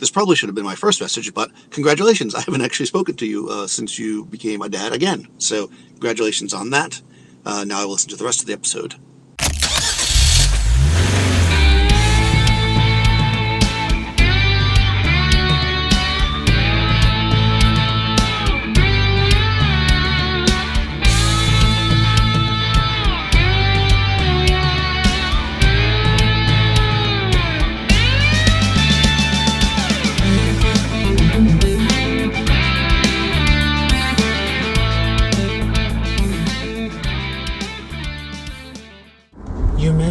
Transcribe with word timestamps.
this 0.00 0.10
probably 0.10 0.34
should 0.34 0.48
have 0.48 0.56
been 0.56 0.64
my 0.64 0.74
first 0.74 1.00
message, 1.00 1.32
but 1.32 1.50
congratulations. 1.70 2.34
I 2.34 2.40
haven't 2.40 2.62
actually 2.62 2.86
spoken 2.86 3.14
to 3.16 3.26
you 3.26 3.48
uh, 3.48 3.66
since 3.66 3.98
you 3.98 4.24
became 4.24 4.62
a 4.62 4.68
dad 4.68 4.92
again. 4.92 5.28
So, 5.38 5.70
congratulations 5.90 6.52
on 6.52 6.70
that. 6.70 7.00
Uh, 7.44 7.64
now 7.64 7.82
I 7.82 7.84
will 7.84 7.92
listen 7.92 8.10
to 8.10 8.16
the 8.16 8.24
rest 8.24 8.40
of 8.40 8.46
the 8.46 8.52
episode. 8.52 8.96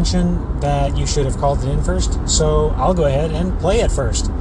That 0.09 0.98
you 0.98 1.05
should 1.05 1.26
have 1.26 1.38
called 1.38 1.63
it 1.63 1.68
in 1.70 1.84
first, 1.84 2.27
so 2.27 2.70
I'll 2.77 2.95
go 2.95 3.05
ahead 3.05 3.30
and 3.30 3.59
play 3.59 3.81
it 3.81 3.91
first. 3.91 4.32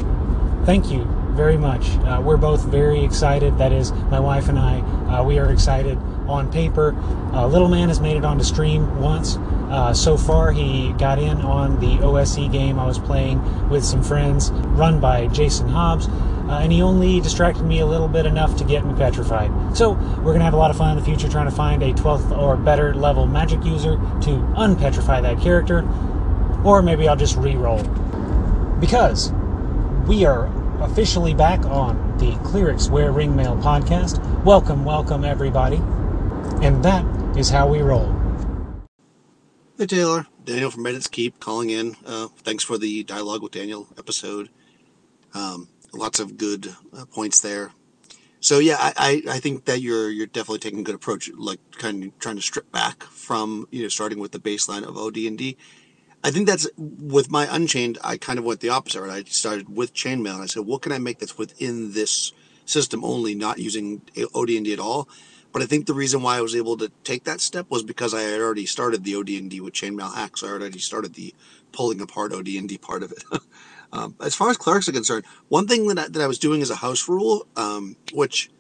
Thank 0.65 0.91
you 0.91 1.05
very 1.33 1.59
much. 1.59 1.91
Uh, 1.99 2.23
we're 2.25 2.39
both 2.39 2.65
very 2.65 3.05
excited. 3.05 3.59
That 3.59 3.71
is, 3.71 3.93
my 3.93 4.19
wife 4.19 4.49
and 4.49 4.59
I, 4.59 4.81
uh, 4.81 5.25
we 5.25 5.39
are 5.39 5.53
excited 5.53 5.99
on 6.27 6.51
paper. 6.51 6.97
Uh, 7.35 7.47
Little 7.47 7.69
Man 7.69 7.89
has 7.89 8.01
made 8.01 8.17
it 8.17 8.25
onto 8.25 8.45
stream 8.45 8.99
once. 9.03 9.37
Uh, 9.37 9.93
so 9.93 10.17
far, 10.17 10.53
he 10.53 10.95
got 10.95 11.19
in 11.19 11.43
on 11.43 11.79
the 11.81 12.03
OSE 12.03 12.49
game 12.51 12.79
I 12.79 12.87
was 12.87 12.99
playing 12.99 13.69
with 13.69 13.85
some 13.85 14.03
friends, 14.03 14.51
run 14.51 15.01
by 15.01 15.27
Jason 15.27 15.69
Hobbs, 15.69 16.09
uh, 16.49 16.61
and 16.63 16.73
he 16.73 16.83
only 16.83 17.21
distracted 17.21 17.63
me 17.63 17.81
a 17.81 17.87
little 17.87 18.09
bit 18.09 18.27
enough 18.27 18.57
to 18.57 18.65
get 18.65 18.85
me 18.87 18.95
petrified. 18.95 19.77
So, 19.77 19.93
we're 20.23 20.33
to 20.33 20.41
have 20.41 20.55
a 20.55 20.57
lot 20.57 20.71
of 20.71 20.77
fun 20.77 20.91
in 20.91 20.97
the 20.97 21.05
future 21.05 21.29
trying 21.29 21.49
to 21.49 21.55
find 21.55 21.83
a 21.83 21.93
12th 21.93 22.37
or 22.37 22.57
better 22.57 22.95
level 22.95 23.27
magic 23.27 23.65
user 23.65 23.97
to 23.97 24.31
unpetrify 24.57 25.23
that 25.23 25.41
character, 25.41 25.87
or 26.65 26.83
maybe 26.83 27.07
I'll 27.07 27.17
just 27.17 27.37
re 27.37 27.55
roll. 27.55 27.83
Because 28.81 29.33
we 30.07 30.25
are 30.25 30.47
officially 30.83 31.35
back 31.35 31.65
on 31.67 32.17
the 32.19 32.35
Clerics 32.49 32.89
Wear 32.89 33.13
Ringmail 33.13 33.63
podcast. 33.63 34.19
Welcome, 34.45 34.85
welcome, 34.85 35.25
everybody. 35.25 35.77
And 36.63 36.85
that 36.85 37.05
is 37.37 37.51
how 37.51 37.69
we 37.69 37.81
roll. 37.81 38.15
Hey 39.77 39.87
Taylor, 39.87 40.27
Daniel 40.45 40.71
from 40.71 40.85
Reddit's 40.85 41.07
Keep 41.07 41.39
calling 41.39 41.71
in. 41.71 41.95
Uh, 42.05 42.29
thanks 42.39 42.65
for 42.65 42.79
the 42.79 43.05
dialogue 43.05 43.43
with 43.43 43.53
Daniel 43.53 43.87
episode. 43.97 44.49
Um, 45.35 45.69
lots 45.99 46.21
of 46.21 46.37
good 46.37 46.75
uh, 46.97 47.05
points 47.07 47.41
there. 47.41 47.73
So 48.41 48.61
yeah, 48.61 48.77
I, 48.79 48.93
I, 48.97 49.33
I 49.35 49.39
think 49.41 49.65
that 49.65 49.81
you're 49.81 50.11
you're 50.11 50.27
definitely 50.27 50.61
taking 50.61 50.81
a 50.81 50.85
good 50.85 50.95
approach, 50.95 51.31
like 51.37 51.61
kind 51.73 52.05
of 52.05 52.19
trying 52.19 52.37
to 52.37 52.43
strip 52.43 52.71
back 52.71 53.03
from 53.03 53.67
you 53.71 53.83
know 53.83 53.89
starting 53.89 54.19
with 54.19 54.33
the 54.33 54.39
baseline 54.39 54.85
of 54.87 54.97
OD 54.97 55.17
and 55.19 55.37
D. 55.37 55.57
I 56.23 56.31
think 56.31 56.47
that's 56.47 56.69
with 56.77 57.31
my 57.31 57.47
Unchained. 57.51 57.99
I 58.03 58.17
kind 58.17 58.39
of 58.39 58.45
went 58.45 58.61
the 58.61 58.71
opposite. 58.71 59.03
Right? 59.03 59.27
I 59.27 59.31
started 59.31 59.69
with 59.69 59.95
chainmail, 59.95 60.35
and 60.35 60.43
I 60.43 60.47
said, 60.47 60.67
what 60.67 60.83
can 60.83 60.93
I 60.93 60.99
make 60.99 61.19
that's 61.19 61.39
within 61.39 61.93
this 61.93 62.33
system 62.69 63.05
only, 63.05 63.35
not 63.35 63.59
using 63.59 64.03
OD 64.35 64.51
and 64.51 64.65
D 64.65 64.73
at 64.73 64.79
all. 64.79 65.09
But 65.51 65.63
I 65.63 65.67
think 65.67 65.87
the 65.87 65.95
reason 65.95 66.23
why 66.23 66.37
I 66.37 66.43
was 66.43 66.55
able 66.55 66.77
to 66.77 66.93
take 67.05 67.25
that 67.25 67.41
step 67.41 67.67
was 67.71 67.83
because 67.83 68.13
I 68.13 68.21
had 68.21 68.41
already 68.41 68.67
started 68.67 69.03
the 69.03 69.15
OD&D 69.15 69.61
with 69.61 69.73
Chainmail 69.73 70.15
Hacks. 70.15 70.45
I 70.45 70.49
already 70.49 70.79
started 70.79 71.15
the 71.15 71.35
pulling 71.73 72.01
apart 72.03 72.35
OD&D 72.35 72.79
part 72.79 73.03
of 73.03 73.13
it. 73.13 73.25
um, 73.93 74.15
as 74.21 74.35
far 74.35 74.51
as 74.51 74.57
clerics 74.57 74.89
are 74.89 74.93
concerned, 74.93 75.25
one 75.49 75.67
thing 75.67 75.87
that 75.89 75.99
I, 75.99 76.09
that 76.09 76.23
I 76.23 76.27
was 76.27 76.39
doing 76.39 76.63
as 76.63 76.71
a 76.71 76.77
house 76.77 77.09
rule, 77.09 77.47
um, 77.57 77.97
which 78.13 78.51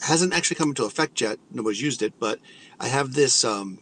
hasn't 0.00 0.32
actually 0.32 0.56
come 0.56 0.70
into 0.70 0.84
effect 0.84 1.20
yet, 1.20 1.38
nobody's 1.50 1.82
used 1.82 2.02
it, 2.02 2.14
but 2.18 2.38
I 2.78 2.88
have 2.88 3.14
this 3.14 3.44
um, 3.44 3.80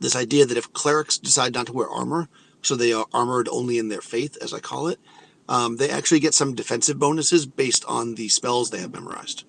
this 0.00 0.14
idea 0.14 0.46
that 0.46 0.56
if 0.56 0.72
clerics 0.72 1.18
decide 1.18 1.54
not 1.54 1.66
to 1.66 1.72
wear 1.72 1.88
armor, 1.88 2.28
so 2.62 2.76
they 2.76 2.92
are 2.92 3.06
armored 3.12 3.48
only 3.50 3.78
in 3.78 3.88
their 3.88 4.00
faith, 4.00 4.36
as 4.40 4.52
I 4.52 4.60
call 4.60 4.88
it, 4.88 4.98
um, 5.48 5.76
they 5.76 5.90
actually 5.90 6.20
get 6.20 6.34
some 6.34 6.54
defensive 6.54 6.98
bonuses 6.98 7.46
based 7.46 7.84
on 7.86 8.14
the 8.14 8.28
spells 8.28 8.70
they 8.70 8.80
have 8.80 8.92
memorized. 8.92 9.44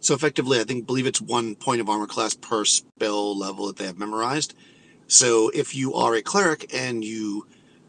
So 0.00 0.14
effectively, 0.14 0.60
I 0.60 0.64
think 0.64 0.86
believe 0.86 1.06
it's 1.06 1.20
one 1.20 1.56
point 1.56 1.80
of 1.80 1.88
armor 1.88 2.06
class 2.06 2.34
per 2.34 2.64
spell 2.64 3.36
level 3.36 3.66
that 3.66 3.76
they 3.76 3.86
have 3.86 3.98
memorized. 3.98 4.54
So 5.08 5.50
if 5.54 5.74
you 5.74 5.94
are 5.94 6.14
a 6.14 6.22
cleric 6.22 6.72
and 6.72 7.02
you, 7.02 7.46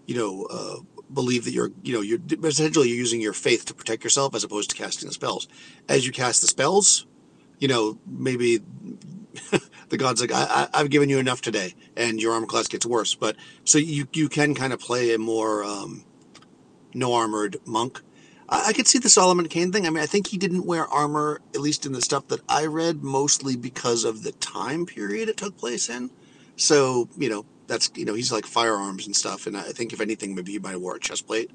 you 0.08 0.16
know, 0.16 0.46
uh, 0.46 0.99
believe 1.14 1.46
that 1.46 1.52
you're, 1.52 1.72
you 1.84 1.94
know, 1.94 2.02
you're 2.02 2.20
essentially 2.44 2.90
you're 2.90 2.98
using 2.98 3.22
your 3.22 3.34
faith 3.34 3.66
to 3.66 3.74
protect 3.74 4.04
yourself 4.04 4.36
as 4.36 4.44
opposed 4.44 4.70
to 4.70 4.76
casting 4.76 5.08
the 5.08 5.14
spells. 5.14 5.48
As 5.88 6.06
you 6.06 6.12
cast 6.12 6.42
the 6.42 6.48
spells, 6.48 7.06
you 7.60 7.68
know, 7.68 8.00
maybe 8.06 8.58
the 9.90 9.98
god's 9.98 10.22
like, 10.22 10.32
I, 10.32 10.68
I, 10.74 10.78
have 10.80 10.90
given 10.90 11.10
you 11.10 11.20
enough 11.20 11.42
today, 11.42 11.76
and 11.96 12.22
your 12.22 12.34
armor 12.34 12.48
class 12.48 12.68
gets 12.68 12.86
worse. 12.86 13.16
But 13.16 13.36
so 13.64 13.78
you 13.78 14.08
you 14.14 14.30
can 14.30 14.56
kind 14.56 14.74
of 14.74 14.80
play 14.80 15.14
a 15.14 15.18
more 15.18 15.64
um, 15.64 16.06
no 16.94 17.14
armored 17.14 17.58
monk 17.66 18.02
I, 18.52 18.74
could 18.74 18.88
see 18.88 18.98
the 18.98 19.10
Solomon 19.10 19.48
Kane 19.48 19.72
thing. 19.72 19.86
I 19.86 19.90
mean, 19.90 20.02
I 20.02 20.08
think 20.08 20.28
he 20.28 20.38
didn't 20.38 20.66
wear 20.66 20.88
armor, 20.88 21.42
at 21.54 21.62
least 21.62 21.86
in 21.86 21.92
the 21.92 22.02
stuff 22.02 22.28
that 22.30 22.42
I 22.50 22.66
read, 22.66 23.04
mostly 23.04 23.56
because 23.56 24.04
of 24.04 24.24
the 24.24 24.32
time 24.34 24.86
period 24.86 25.30
it 25.30 25.38
took 25.38 25.56
place 25.58 25.90
in. 25.90 26.10
So, 26.56 27.08
you 27.18 27.30
know, 27.30 27.46
that's, 27.70 27.90
you 27.96 28.04
know, 28.04 28.14
he's 28.14 28.32
like 28.32 28.46
firearms 28.46 29.06
and 29.06 29.16
stuff. 29.16 29.48
And 29.48 29.56
I 29.56 29.62
think, 29.62 29.94
if 29.94 30.02
anything, 30.02 30.36
maybe 30.36 30.52
he 30.52 30.60
might 30.60 30.72
have 30.72 30.82
wore 30.82 30.96
a 30.96 31.00
chest 31.00 31.26
plate. 31.28 31.52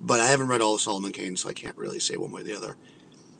But 0.00 0.18
I 0.20 0.26
haven't 0.26 0.48
read 0.48 0.60
all 0.60 0.74
of 0.74 0.80
Solomon 0.80 1.12
Kane, 1.12 1.36
so 1.36 1.48
I 1.48 1.52
can't 1.52 1.76
really 1.76 2.00
say 2.00 2.16
one 2.16 2.32
way 2.32 2.40
or 2.40 2.44
the 2.44 2.56
other. 2.56 2.76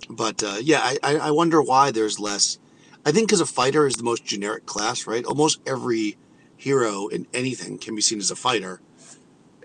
But 0.09 0.43
uh, 0.43 0.57
yeah, 0.61 0.95
I, 1.03 1.17
I 1.17 1.31
wonder 1.33 1.61
why 1.61 1.91
there's 1.91 2.21
less. 2.21 2.59
I 3.05 3.11
think 3.11 3.29
because 3.29 3.41
a 3.41 3.47
fighter 3.47 3.87
is 3.87 3.95
the 3.95 4.05
most 4.05 4.25
generic 4.25 4.67
class, 4.67 5.07
right? 5.07 5.25
Almost 5.25 5.61
every 5.67 6.17
hero 6.57 7.09
in 7.09 7.27
anything 7.33 7.79
can 7.79 7.95
be 7.95 8.01
seen 8.03 8.19
as 8.19 8.31
a 8.31 8.37
fighter, 8.37 8.81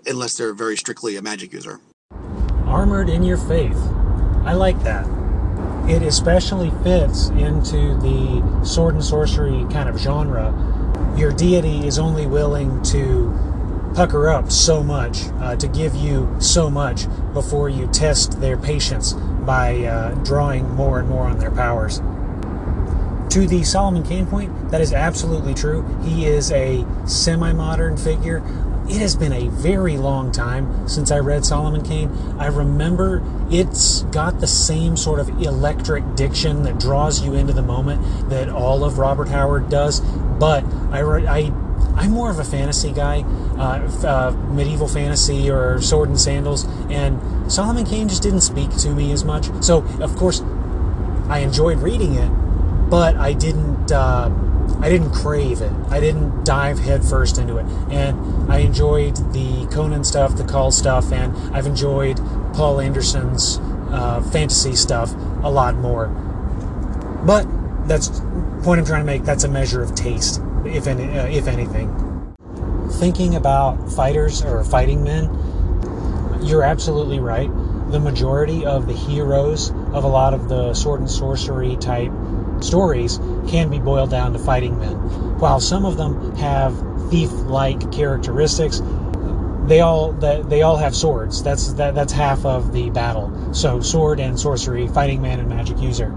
unless 0.05 0.37
they're 0.37 0.53
very 0.53 0.77
strictly 0.77 1.15
a 1.15 1.21
magic 1.21 1.53
user 1.53 1.79
armored 2.73 3.07
in 3.07 3.21
your 3.21 3.37
faith. 3.37 3.77
I 4.45 4.53
like 4.53 4.81
that. 4.81 5.05
It 5.87 6.01
especially 6.01 6.71
fits 6.83 7.29
into 7.29 7.95
the 7.99 8.63
sword 8.65 8.95
and 8.95 9.03
sorcery 9.03 9.65
kind 9.69 9.87
of 9.87 9.99
genre. 9.99 10.51
Your 11.15 11.31
deity 11.31 11.85
is 11.85 11.99
only 11.99 12.25
willing 12.25 12.81
to 12.83 13.31
pucker 13.93 14.29
up 14.29 14.51
so 14.51 14.83
much, 14.83 15.25
uh, 15.39 15.55
to 15.57 15.67
give 15.67 15.95
you 15.95 16.35
so 16.39 16.69
much 16.69 17.05
before 17.33 17.69
you 17.69 17.87
test 17.87 18.41
their 18.41 18.57
patience 18.57 19.13
by 19.13 19.85
uh, 19.85 20.15
drawing 20.23 20.69
more 20.71 20.99
and 20.99 21.07
more 21.07 21.27
on 21.27 21.37
their 21.37 21.51
powers. 21.51 21.99
To 23.33 23.47
the 23.47 23.63
Solomon 23.63 24.03
Kane 24.03 24.25
point, 24.25 24.71
that 24.71 24.81
is 24.81 24.93
absolutely 24.93 25.53
true. 25.53 25.83
He 26.03 26.25
is 26.25 26.51
a 26.51 26.85
semi 27.05 27.51
modern 27.51 27.97
figure 27.97 28.41
it 28.87 28.97
has 28.97 29.15
been 29.15 29.33
a 29.33 29.47
very 29.49 29.97
long 29.97 30.31
time 30.31 30.87
since 30.87 31.11
I 31.11 31.19
read 31.19 31.45
Solomon 31.45 31.83
Kane. 31.83 32.09
I 32.37 32.47
remember 32.47 33.23
it's 33.49 34.03
got 34.03 34.39
the 34.39 34.47
same 34.47 34.97
sort 34.97 35.19
of 35.19 35.29
electric 35.41 36.15
diction 36.15 36.63
that 36.63 36.79
draws 36.79 37.21
you 37.21 37.33
into 37.33 37.53
the 37.53 37.61
moment 37.61 38.29
that 38.29 38.49
all 38.49 38.83
of 38.83 38.97
Robert 38.97 39.29
Howard 39.29 39.69
does, 39.69 40.01
but 40.39 40.63
I, 40.91 41.01
I 41.01 41.53
I'm 41.95 42.11
more 42.11 42.29
of 42.29 42.39
a 42.39 42.43
fantasy 42.43 42.91
guy, 42.91 43.21
uh, 43.57 44.07
uh, 44.07 44.31
medieval 44.51 44.87
fantasy 44.87 45.49
or 45.49 45.79
sword 45.81 46.09
and 46.09 46.19
sandals, 46.19 46.65
and 46.89 47.51
Solomon 47.51 47.85
Kane 47.85 48.09
just 48.09 48.23
didn't 48.23 48.41
speak 48.41 48.75
to 48.77 48.89
me 48.89 49.11
as 49.11 49.23
much. 49.23 49.49
So, 49.63 49.83
of 50.01 50.15
course, 50.15 50.41
I 51.29 51.39
enjoyed 51.39 51.77
reading 51.79 52.15
it, 52.15 52.29
but 52.89 53.15
I 53.15 53.33
didn't. 53.33 53.91
Uh, 53.91 54.31
I 54.83 54.89
didn't 54.89 55.11
crave 55.11 55.61
it. 55.61 55.71
I 55.89 56.01
didn't 56.01 56.43
dive 56.43 56.77
headfirst 56.77 57.37
into 57.37 57.55
it. 57.55 57.65
And 57.89 58.51
I 58.51 58.57
enjoyed 58.57 59.15
the 59.31 59.65
Conan 59.71 60.03
stuff, 60.03 60.35
the 60.35 60.43
Kull 60.43 60.71
stuff, 60.71 61.13
and 61.13 61.33
I've 61.55 61.65
enjoyed 61.65 62.17
Poul 62.53 62.81
Anderson's 62.81 63.59
uh, 63.93 64.21
fantasy 64.33 64.75
stuff 64.75 65.13
a 65.41 65.49
lot 65.49 65.75
more. 65.75 66.07
But 67.25 67.47
that's 67.87 68.09
point 68.63 68.81
I'm 68.81 68.85
trying 68.85 68.99
to 68.99 69.05
make. 69.05 69.23
That's 69.23 69.45
a 69.45 69.47
measure 69.47 69.81
of 69.81 69.95
taste, 69.95 70.41
if 70.65 70.85
any, 70.85 71.17
uh, 71.17 71.27
if 71.27 71.47
anything. 71.47 72.35
Thinking 72.99 73.35
about 73.35 73.89
fighters 73.89 74.41
or 74.41 74.65
fighting 74.65 75.01
men, 75.01 75.29
you're 76.43 76.63
absolutely 76.63 77.21
right. 77.21 77.49
The 77.89 78.01
majority 78.01 78.65
of 78.65 78.87
the 78.87 78.93
heroes 78.93 79.69
of 79.69 80.03
a 80.03 80.07
lot 80.07 80.33
of 80.33 80.49
the 80.49 80.73
sword 80.73 80.99
and 80.99 81.09
sorcery 81.09 81.77
type 81.77 82.11
stories 82.59 83.17
can 83.47 83.69
be 83.69 83.79
boiled 83.79 84.11
down 84.11 84.33
to 84.33 84.39
fighting 84.39 84.79
men. 84.79 84.95
While 85.39 85.59
some 85.59 85.85
of 85.85 85.97
them 85.97 86.35
have 86.37 86.75
thief-like 87.09 87.91
characteristics, 87.91 88.81
they 89.67 89.79
all 89.79 90.11
they 90.11 90.61
all 90.61 90.77
have 90.77 90.95
swords. 90.95 91.41
That's 91.41 91.73
that, 91.73 91.95
that's 91.95 92.11
half 92.11 92.45
of 92.45 92.73
the 92.73 92.89
battle. 92.89 93.53
So 93.53 93.79
sword 93.79 94.19
and 94.19 94.39
sorcery, 94.39 94.87
fighting 94.87 95.21
man 95.21 95.39
and 95.39 95.49
magic 95.49 95.79
user. 95.79 96.09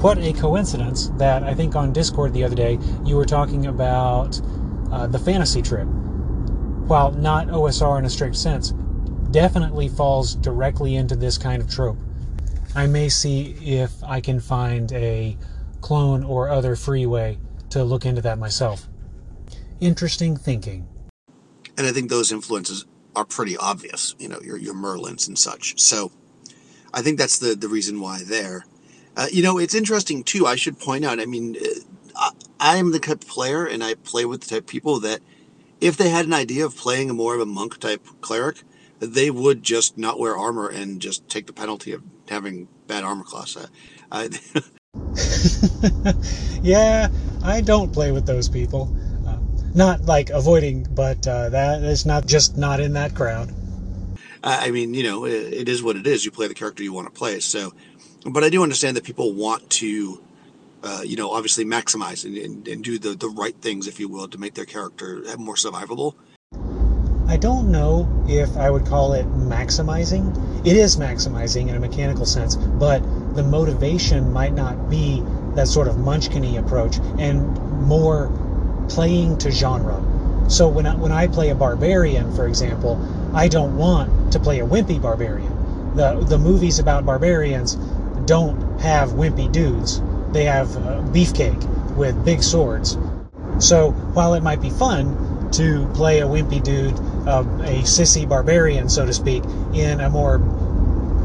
What 0.00 0.18
a 0.18 0.32
coincidence 0.32 1.08
that 1.18 1.44
I 1.44 1.54
think 1.54 1.76
on 1.76 1.92
Discord 1.92 2.32
the 2.32 2.42
other 2.42 2.56
day 2.56 2.78
you 3.04 3.16
were 3.16 3.24
talking 3.24 3.66
about 3.66 4.40
uh, 4.90 5.06
the 5.06 5.18
fantasy 5.18 5.62
trip. 5.62 5.86
While 5.86 7.12
not 7.12 7.46
OSR 7.46 8.00
in 8.00 8.04
a 8.04 8.10
strict 8.10 8.34
sense, 8.34 8.72
definitely 9.30 9.88
falls 9.88 10.34
directly 10.34 10.96
into 10.96 11.14
this 11.14 11.38
kind 11.38 11.62
of 11.62 11.70
trope. 11.70 11.96
I 12.74 12.86
may 12.86 13.08
see 13.08 13.54
if 13.62 13.92
I 14.02 14.20
can 14.20 14.40
find 14.40 14.90
a 14.92 15.36
clone 15.82 16.24
or 16.24 16.48
other 16.48 16.76
free 16.76 17.04
way 17.04 17.38
to 17.70 17.84
look 17.84 18.06
into 18.06 18.22
that 18.22 18.38
myself. 18.38 18.88
Interesting 19.80 20.36
thinking. 20.36 20.88
And 21.76 21.86
I 21.86 21.92
think 21.92 22.08
those 22.08 22.32
influences 22.32 22.86
are 23.14 23.24
pretty 23.24 23.56
obvious, 23.56 24.14
you 24.18 24.28
know, 24.28 24.40
your, 24.40 24.56
your 24.56 24.74
Merlins 24.74 25.28
and 25.28 25.38
such. 25.38 25.80
So 25.80 26.12
I 26.94 27.02
think 27.02 27.18
that's 27.18 27.38
the, 27.38 27.54
the 27.54 27.68
reason 27.68 28.00
why 28.00 28.22
there. 28.24 28.64
Uh, 29.16 29.26
you 29.30 29.42
know, 29.42 29.58
it's 29.58 29.74
interesting 29.74 30.22
too. 30.24 30.46
I 30.46 30.56
should 30.56 30.78
point 30.78 31.04
out, 31.04 31.20
I 31.20 31.26
mean, 31.26 31.56
uh, 32.14 32.30
I, 32.58 32.76
am 32.76 32.92
the 32.92 32.98
type 32.98 33.22
of 33.22 33.28
player 33.28 33.66
and 33.66 33.82
I 33.84 33.94
play 33.94 34.24
with 34.24 34.42
the 34.42 34.48
type 34.48 34.62
of 34.64 34.66
people 34.66 35.00
that 35.00 35.20
if 35.80 35.96
they 35.96 36.10
had 36.10 36.26
an 36.26 36.32
idea 36.32 36.64
of 36.64 36.76
playing 36.76 37.10
a 37.10 37.14
more 37.14 37.34
of 37.34 37.40
a 37.40 37.46
monk 37.46 37.78
type 37.78 38.06
cleric, 38.20 38.62
they 39.00 39.30
would 39.30 39.62
just 39.62 39.98
not 39.98 40.18
wear 40.18 40.36
armor 40.36 40.68
and 40.68 41.00
just 41.00 41.28
take 41.28 41.46
the 41.46 41.52
penalty 41.52 41.92
of 41.92 42.02
having 42.28 42.68
bad 42.86 43.04
armor 43.04 43.24
class. 43.24 43.56
Uh, 43.56 43.66
I, 44.10 44.30
yeah, 46.62 47.08
I 47.42 47.60
don't 47.60 47.92
play 47.92 48.12
with 48.12 48.26
those 48.26 48.48
people. 48.48 48.94
Uh, 49.26 49.38
not 49.74 50.02
like 50.04 50.30
avoiding, 50.30 50.86
but 50.90 51.26
uh, 51.26 51.48
that 51.50 51.82
is 51.82 52.06
not 52.06 52.26
just 52.26 52.56
not 52.56 52.80
in 52.80 52.92
that 52.94 53.14
crowd. 53.14 53.52
I 54.44 54.70
mean, 54.72 54.92
you 54.92 55.04
know, 55.04 55.24
it, 55.24 55.68
is 55.68 55.84
what 55.84 55.96
it 55.96 56.06
is. 56.06 56.24
You 56.24 56.32
play 56.32 56.48
the 56.48 56.54
character 56.54 56.82
you 56.82 56.92
want 56.92 57.06
to 57.06 57.12
play. 57.16 57.38
So, 57.38 57.72
but 58.26 58.42
I 58.42 58.48
do 58.48 58.64
understand 58.64 58.96
that 58.96 59.04
people 59.04 59.32
want 59.32 59.70
to, 59.70 60.20
uh, 60.82 61.02
you 61.04 61.14
know, 61.16 61.30
obviously 61.30 61.64
maximize 61.64 62.24
and, 62.24 62.36
and, 62.36 62.66
and 62.66 62.82
do 62.82 62.98
the, 62.98 63.14
the 63.14 63.28
right 63.28 63.54
things, 63.54 63.86
if 63.86 64.00
you 64.00 64.08
will, 64.08 64.26
to 64.26 64.38
make 64.38 64.54
their 64.54 64.64
character 64.64 65.22
more 65.38 65.54
survivable. 65.54 66.14
I 67.32 67.38
don't 67.38 67.72
know 67.72 68.06
if 68.28 68.58
I 68.58 68.68
would 68.68 68.84
call 68.84 69.14
it 69.14 69.26
maximizing. 69.26 70.66
It 70.66 70.76
is 70.76 70.98
maximizing 70.98 71.70
in 71.70 71.74
a 71.74 71.80
mechanical 71.80 72.26
sense, 72.26 72.56
but 72.56 73.02
the 73.34 73.42
motivation 73.42 74.34
might 74.34 74.52
not 74.52 74.90
be 74.90 75.22
that 75.54 75.66
sort 75.66 75.88
of 75.88 75.96
munchkin 75.96 76.58
approach 76.58 76.98
and 77.18 77.56
more 77.86 78.30
playing 78.90 79.38
to 79.38 79.50
genre. 79.50 80.04
So 80.50 80.68
when 80.68 80.84
I, 80.84 80.94
when 80.94 81.10
I 81.10 81.26
play 81.26 81.48
a 81.48 81.54
barbarian, 81.54 82.36
for 82.36 82.46
example, 82.46 83.00
I 83.32 83.48
don't 83.48 83.78
want 83.78 84.32
to 84.32 84.38
play 84.38 84.60
a 84.60 84.66
wimpy 84.66 85.00
barbarian. 85.00 85.96
The 85.96 86.16
the 86.16 86.36
movies 86.36 86.80
about 86.80 87.06
barbarians 87.06 87.76
don't 88.26 88.78
have 88.80 89.12
wimpy 89.12 89.50
dudes. 89.50 90.02
They 90.32 90.44
have 90.44 90.76
uh, 90.76 91.00
beefcake 91.14 91.96
with 91.96 92.22
big 92.26 92.42
swords. 92.42 92.98
So 93.58 93.92
while 94.12 94.34
it 94.34 94.42
might 94.42 94.60
be 94.60 94.68
fun 94.68 95.31
to 95.52 95.86
play 95.94 96.20
a 96.20 96.26
wimpy 96.26 96.62
dude, 96.62 96.94
uh, 97.28 97.44
a 97.60 97.82
sissy 97.82 98.28
barbarian, 98.28 98.88
so 98.88 99.04
to 99.06 99.12
speak, 99.12 99.44
in 99.74 100.00
a 100.00 100.10
more 100.10 100.38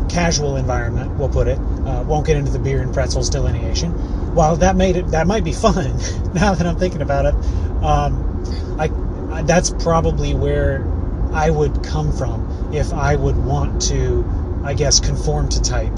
casual 0.09 0.55
environment, 0.55 1.11
we'll 1.15 1.29
put 1.29 1.47
it. 1.47 1.57
Uh, 1.59 2.03
won't 2.07 2.25
get 2.25 2.37
into 2.37 2.51
the 2.51 2.59
beer 2.59 2.81
and 2.81 2.93
pretzels 2.93 3.29
delineation. 3.29 3.91
While 4.33 4.57
that 4.57 4.75
made 4.75 4.95
it, 4.95 5.07
that 5.07 5.27
might 5.27 5.43
be 5.43 5.53
fun. 5.53 5.85
now 6.33 6.53
that 6.53 6.65
I'm 6.65 6.77
thinking 6.77 7.01
about 7.01 7.25
it, 7.25 7.35
um, 7.83 8.77
I, 8.79 8.89
I, 9.31 9.41
that's 9.43 9.69
probably 9.69 10.33
where 10.33 10.85
I 11.33 11.49
would 11.49 11.83
come 11.83 12.11
from 12.11 12.73
if 12.73 12.93
I 12.93 13.15
would 13.15 13.37
want 13.37 13.81
to, 13.83 14.25
I 14.63 14.73
guess, 14.73 14.99
conform 14.99 15.49
to 15.49 15.61
type. 15.61 15.97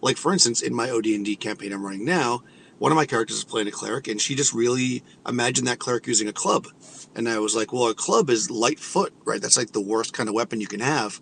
Like 0.00 0.16
for 0.16 0.32
instance, 0.32 0.62
in 0.62 0.74
my 0.74 0.90
OD&D 0.90 1.36
campaign 1.36 1.72
I'm 1.72 1.84
running 1.84 2.04
now, 2.04 2.42
one 2.78 2.92
of 2.92 2.96
my 2.96 3.06
characters 3.06 3.38
is 3.38 3.44
playing 3.44 3.68
a 3.68 3.72
cleric, 3.72 4.08
and 4.08 4.20
she 4.20 4.34
just 4.34 4.52
really 4.52 5.02
imagined 5.26 5.66
that 5.68 5.78
cleric 5.78 6.06
using 6.06 6.28
a 6.28 6.32
club. 6.32 6.66
And 7.14 7.28
I 7.28 7.38
was 7.38 7.56
like, 7.56 7.72
well, 7.72 7.88
a 7.88 7.94
club 7.94 8.30
is 8.30 8.50
light 8.50 8.78
foot, 8.78 9.12
right? 9.24 9.40
That's 9.40 9.56
like 9.56 9.72
the 9.72 9.80
worst 9.80 10.12
kind 10.12 10.28
of 10.28 10.34
weapon 10.34 10.60
you 10.60 10.66
can 10.66 10.80
have 10.80 11.20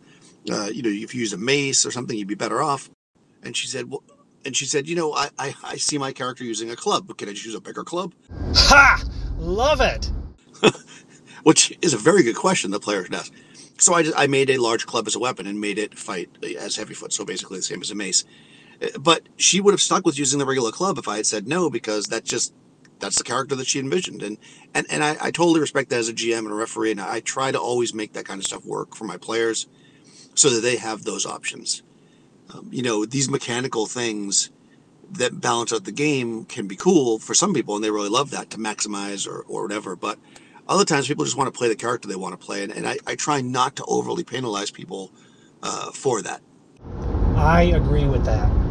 uh, 0.51 0.69
you 0.73 0.83
know, 0.83 0.89
if 0.91 1.15
you 1.15 1.21
use 1.21 1.33
a 1.33 1.39
mace 1.39 1.85
or 1.85 1.91
something, 1.91 2.17
you'd 2.17 2.29
be 2.29 2.35
better 2.35 2.63
off. 2.63 2.91
And 3.43 3.57
she 3.57 3.67
said, 3.67 3.91
well, 3.91 4.03
and 4.45 4.57
she 4.57 4.65
said, 4.65 4.89
you 4.89 4.95
know, 4.95 5.13
I, 5.13 5.29
I, 5.39 5.55
I 5.65 5.77
see 5.77 5.99
my 5.99 6.13
character 6.13 6.45
using 6.45 6.71
a 6.71 6.77
club, 6.77 7.07
but 7.07 7.19
can 7.19 7.29
I 7.29 7.33
just 7.33 7.45
use 7.45 7.55
a 7.55 7.61
bigger 7.61 7.85
club? 7.85 8.15
Ha! 8.55 9.03
Love 9.39 9.81
it! 9.81 10.11
Which 11.43 11.77
is 11.83 11.95
a 11.95 11.99
very 11.99 12.23
good 12.23 12.37
question 12.37 12.71
the 12.71 12.81
player 12.81 13.03
can 13.03 13.15
ask. 13.15 13.33
So 13.79 13.95
I, 13.95 14.03
just, 14.03 14.17
I 14.17 14.27
made 14.27 14.51
a 14.51 14.59
large 14.59 14.87
club 14.87 15.07
as 15.07 15.17
a 15.17 15.19
weapon 15.19 15.47
and 15.47 15.61
made 15.61 15.79
it 15.79 15.99
fight 15.99 16.31
as 16.59 16.77
heavy 16.77 16.95
foot, 16.95 17.13
so 17.13 17.25
basically 17.25 17.59
the 17.59 17.63
same 17.63 17.83
as 17.83 17.91
a 17.91 17.95
mace. 17.95 18.25
But 19.01 19.29
she 19.37 19.61
would 19.61 19.73
have 19.73 19.81
stuck 19.81 20.05
with 20.05 20.19
using 20.19 20.39
the 20.39 20.47
regular 20.47 20.71
club 20.71 20.99
if 20.99 21.09
I 21.09 21.17
had 21.17 21.27
said 21.27 21.47
no, 21.47 21.71
because 21.71 22.07
that's 22.07 22.29
just 22.29 22.53
that's 22.99 23.19
the 23.19 23.25
character 23.25 23.55
that 23.57 23.67
she 23.67 23.79
envisioned. 23.79 24.23
And 24.23 24.39
and, 24.75 24.87
and 24.91 25.03
I, 25.03 25.17
I 25.21 25.31
totally 25.31 25.61
respect 25.61 25.91
that 25.91 25.99
as 25.99 26.09
a 26.09 26.15
GM 26.15 26.39
and 26.39 26.53
a 26.53 26.55
referee, 26.55 26.93
and 26.93 27.01
I 27.01 27.21
try 27.21 27.53
to 27.53 27.59
always 27.59 27.95
make 27.95 28.13
that 28.15 28.27
kind 28.27 28.41
of 28.41 28.47
stuff 28.47 28.65
work 28.65 28.95
for 28.95 29.05
my 29.05 29.17
players 29.17 29.67
so 30.35 30.51
that 30.51 30.61
they 30.61 30.77
have 30.77 31.03
those 31.03 31.25
options. 31.27 31.83
Um, 32.53 32.69
you 32.71 32.83
know, 32.83 33.05
these 33.05 33.29
mechanical 33.29 33.87
things 33.87 34.51
that 35.13 35.41
balance 35.41 35.73
out 35.73 35.85
the 35.85 35.93
game 35.93 36.45
can 36.45 36.67
be 36.67 36.77
cool 36.77 37.19
for 37.19 37.35
some 37.35 37.55
people, 37.55 37.75
and 37.75 37.85
they 37.85 37.91
really 37.91 38.09
love 38.09 38.31
that 38.31 38.51
to 38.51 38.59
maximize 38.59 39.27
or, 39.27 39.45
or 39.49 39.63
whatever. 39.63 39.97
But 39.97 40.19
other 40.69 40.85
times, 40.85 41.07
people 41.07 41.25
just 41.25 41.37
want 41.37 41.53
to 41.53 41.57
play 41.57 41.69
the 41.69 41.77
character 41.77 42.09
they 42.09 42.17
want 42.17 42.39
to 42.39 42.45
play, 42.45 42.63
and, 42.63 42.73
and 42.73 42.87
I, 42.87 42.99
I 43.07 43.15
try 43.15 43.41
not 43.41 43.77
to 43.77 43.85
overly 43.87 44.25
penalize 44.25 44.71
people 44.71 45.13
uh, 45.63 45.91
for 45.93 46.23
that. 46.23 46.41
I 47.37 47.63
agree 47.75 48.07
with 48.07 48.25
that. 48.25 48.66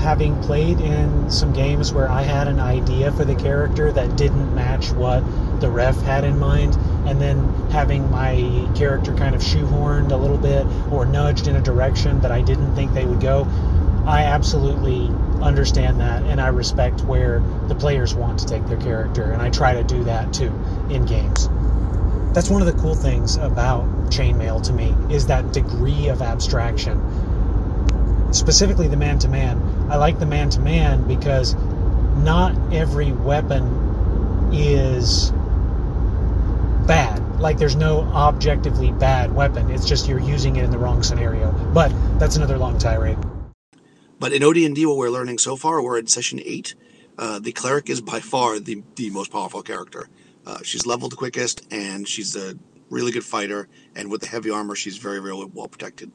Having 0.00 0.42
played 0.42 0.80
in 0.80 1.30
some 1.30 1.52
games 1.52 1.92
where 1.92 2.10
I 2.10 2.22
had 2.22 2.48
an 2.48 2.58
idea 2.58 3.12
for 3.12 3.24
the 3.24 3.34
character 3.34 3.92
that 3.92 4.16
didn't 4.16 4.54
match 4.54 4.90
what 4.92 5.22
the 5.60 5.70
ref 5.70 6.00
had 6.00 6.24
in 6.24 6.38
mind, 6.38 6.74
and 7.06 7.20
then 7.20 7.46
having 7.70 8.10
my 8.10 8.66
character 8.74 9.14
kind 9.14 9.34
of 9.34 9.42
shoehorned 9.42 10.10
a 10.10 10.16
little 10.16 10.38
bit 10.38 10.66
or 10.90 11.04
nudged 11.04 11.48
in 11.48 11.56
a 11.56 11.60
direction 11.60 12.20
that 12.22 12.32
I 12.32 12.40
didn't 12.40 12.74
think 12.74 12.94
they 12.94 13.04
would 13.04 13.20
go. 13.20 13.46
I 14.06 14.24
absolutely 14.24 15.10
understand 15.42 16.00
that 16.00 16.22
and 16.24 16.40
I 16.40 16.48
respect 16.48 17.02
where 17.02 17.40
the 17.68 17.74
players 17.74 18.14
want 18.14 18.38
to 18.40 18.46
take 18.46 18.66
their 18.66 18.78
character, 18.78 19.30
and 19.30 19.42
I 19.42 19.50
try 19.50 19.74
to 19.74 19.84
do 19.84 20.04
that 20.04 20.32
too 20.32 20.52
in 20.88 21.04
games. 21.04 21.48
That's 22.32 22.48
one 22.48 22.62
of 22.62 22.66
the 22.66 22.80
cool 22.80 22.94
things 22.94 23.36
about 23.36 23.84
chainmail 24.10 24.62
to 24.64 24.72
me 24.72 24.94
is 25.10 25.26
that 25.26 25.52
degree 25.52 26.08
of 26.08 26.22
abstraction. 26.22 26.98
Specifically 28.32 28.88
the 28.88 28.96
man 28.96 29.18
to 29.20 29.28
man. 29.28 29.69
I 29.90 29.96
like 29.96 30.20
the 30.20 30.26
man 30.26 30.50
to 30.50 30.60
man 30.60 31.06
because 31.08 31.54
not 31.54 32.54
every 32.72 33.10
weapon 33.10 34.52
is 34.52 35.32
bad. 36.86 37.40
Like 37.40 37.58
there's 37.58 37.76
no 37.76 38.02
objectively 38.02 38.92
bad 38.92 39.34
weapon. 39.34 39.70
It's 39.70 39.88
just 39.88 40.08
you're 40.08 40.20
using 40.20 40.56
it 40.56 40.64
in 40.64 40.70
the 40.70 40.78
wrong 40.78 41.02
scenario. 41.02 41.52
But 41.74 41.92
that's 42.18 42.36
another 42.36 42.56
long 42.56 42.78
tirade. 42.78 43.18
But 44.20 44.32
in 44.32 44.44
OD&D, 44.44 44.86
what 44.86 44.96
we're 44.96 45.10
learning 45.10 45.38
so 45.38 45.56
far, 45.56 45.82
we're 45.82 45.98
in 45.98 46.06
session 46.06 46.40
eight. 46.44 46.74
Uh, 47.18 47.38
the 47.38 47.52
cleric 47.52 47.90
is 47.90 48.00
by 48.00 48.20
far 48.20 48.60
the, 48.60 48.82
the 48.94 49.10
most 49.10 49.32
powerful 49.32 49.62
character. 49.62 50.08
Uh, 50.46 50.58
she's 50.62 50.86
leveled 50.86 51.12
the 51.12 51.16
quickest, 51.16 51.66
and 51.70 52.06
she's 52.06 52.36
a 52.36 52.54
really 52.90 53.12
good 53.12 53.24
fighter. 53.24 53.68
And 53.96 54.10
with 54.10 54.20
the 54.20 54.28
heavy 54.28 54.50
armor, 54.50 54.74
she's 54.74 54.98
very, 54.98 55.20
very 55.20 55.34
well 55.34 55.68
protected. 55.68 56.12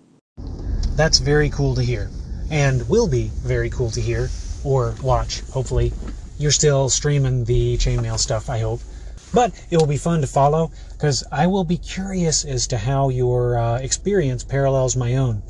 That's 0.95 1.19
very 1.19 1.49
cool 1.49 1.75
to 1.75 1.83
hear, 1.83 2.09
and 2.49 2.87
will 2.89 3.07
be 3.07 3.31
very 3.43 3.69
cool 3.69 3.89
to 3.91 4.01
hear 4.01 4.29
or 4.63 4.95
watch. 5.01 5.41
Hopefully, 5.51 5.93
you're 6.37 6.51
still 6.51 6.89
streaming 6.89 7.45
the 7.45 7.77
chainmail 7.77 8.19
stuff. 8.19 8.49
I 8.49 8.59
hope. 8.59 8.81
But 9.33 9.53
it 9.69 9.77
will 9.77 9.87
be 9.87 9.97
fun 9.97 10.21
to 10.21 10.27
follow 10.27 10.71
because 10.91 11.23
I 11.31 11.47
will 11.47 11.65
be 11.65 11.77
curious 11.77 12.45
as 12.45 12.67
to 12.67 12.77
how 12.77 13.09
your 13.09 13.57
uh, 13.57 13.77
experience 13.79 14.43
parallels 14.43 14.95
my 14.95 15.15
own. 15.15 15.43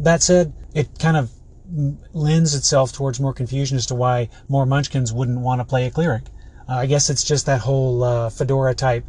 That 0.00 0.22
said, 0.22 0.52
it 0.74 0.98
kind 0.98 1.16
of 1.16 1.30
lends 2.12 2.54
itself 2.54 2.92
towards 2.92 3.20
more 3.20 3.32
confusion 3.32 3.76
as 3.76 3.86
to 3.86 3.94
why 3.94 4.28
more 4.48 4.66
munchkins 4.66 5.12
wouldn't 5.12 5.40
want 5.40 5.60
to 5.60 5.64
play 5.64 5.86
a 5.86 5.90
cleric. 5.90 6.24
Uh, 6.68 6.74
I 6.74 6.86
guess 6.86 7.10
it's 7.10 7.24
just 7.24 7.46
that 7.46 7.60
whole 7.60 8.02
uh, 8.02 8.30
fedora 8.30 8.74
type. 8.74 9.04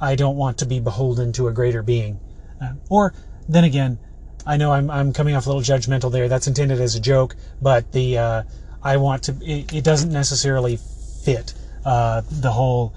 I 0.00 0.14
don't 0.14 0.36
want 0.36 0.58
to 0.58 0.66
be 0.66 0.80
beholden 0.80 1.32
to 1.34 1.48
a 1.48 1.52
greater 1.52 1.82
being. 1.82 2.20
Uh, 2.60 2.74
or 2.88 3.14
then 3.48 3.64
again, 3.64 3.98
I 4.46 4.56
know 4.56 4.72
I'm, 4.72 4.90
I'm 4.90 5.12
coming 5.12 5.34
off 5.36 5.46
a 5.46 5.48
little 5.50 5.62
judgmental 5.62 6.10
there. 6.10 6.28
That's 6.28 6.46
intended 6.46 6.80
as 6.80 6.94
a 6.94 7.00
joke, 7.00 7.36
but 7.60 7.92
the 7.92 8.18
uh, 8.18 8.42
I 8.82 8.96
want 8.96 9.24
to. 9.24 9.36
It, 9.42 9.72
it 9.72 9.84
doesn't 9.84 10.12
necessarily 10.12 10.78
fit 11.24 11.54
uh, 11.84 12.22
the 12.28 12.50
whole 12.50 12.94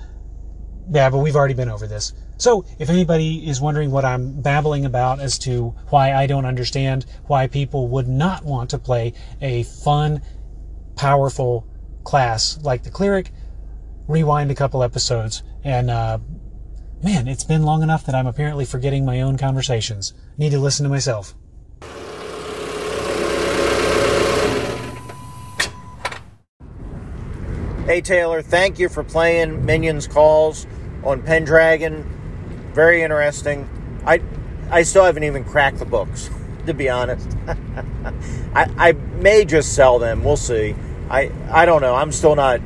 yeah, 0.91 1.09
but 1.09 1.19
we've 1.19 1.35
already 1.35 1.53
been 1.53 1.69
over 1.69 1.87
this. 1.87 2.13
So, 2.37 2.65
if 2.79 2.89
anybody 2.89 3.47
is 3.47 3.61
wondering 3.61 3.91
what 3.91 4.03
I'm 4.03 4.41
babbling 4.41 4.85
about 4.85 5.19
as 5.19 5.39
to 5.39 5.73
why 5.89 6.13
I 6.13 6.27
don't 6.27 6.45
understand 6.45 7.05
why 7.27 7.47
people 7.47 7.87
would 7.89 8.07
not 8.07 8.43
want 8.43 8.71
to 8.71 8.77
play 8.77 9.13
a 9.41 9.63
fun, 9.63 10.21
powerful 10.95 11.65
class 12.03 12.59
like 12.61 12.83
the 12.83 12.91
cleric, 12.91 13.31
rewind 14.07 14.51
a 14.51 14.55
couple 14.55 14.83
episodes. 14.83 15.43
And, 15.63 15.89
uh, 15.89 16.19
man, 17.03 17.27
it's 17.27 17.43
been 17.43 17.63
long 17.63 17.83
enough 17.83 18.05
that 18.05 18.15
I'm 18.15 18.27
apparently 18.27 18.65
forgetting 18.65 19.05
my 19.05 19.21
own 19.21 19.37
conversations. 19.37 20.13
Need 20.37 20.51
to 20.51 20.59
listen 20.59 20.83
to 20.83 20.89
myself. 20.89 21.33
Hey 27.85 28.01
Taylor, 28.01 28.41
thank 28.41 28.79
you 28.79 28.89
for 28.89 29.03
playing 29.03 29.63
Minions 29.65 30.07
Calls 30.07 30.65
on 31.03 31.21
Pendragon. 31.21 32.03
Very 32.73 33.03
interesting. 33.03 33.69
I 34.05 34.21
I 34.71 34.81
still 34.81 35.03
haven't 35.03 35.23
even 35.23 35.43
cracked 35.43 35.77
the 35.77 35.85
books, 35.85 36.29
to 36.65 36.73
be 36.73 36.89
honest. 36.89 37.29
I, 38.55 38.69
I 38.77 38.91
may 38.93 39.45
just 39.45 39.75
sell 39.75 39.99
them. 39.99 40.23
We'll 40.23 40.37
see. 40.37 40.75
I, 41.09 41.31
I 41.51 41.65
don't 41.65 41.81
know. 41.81 41.93
I'm 41.93 42.11
still 42.11 42.35
not. 42.35 42.59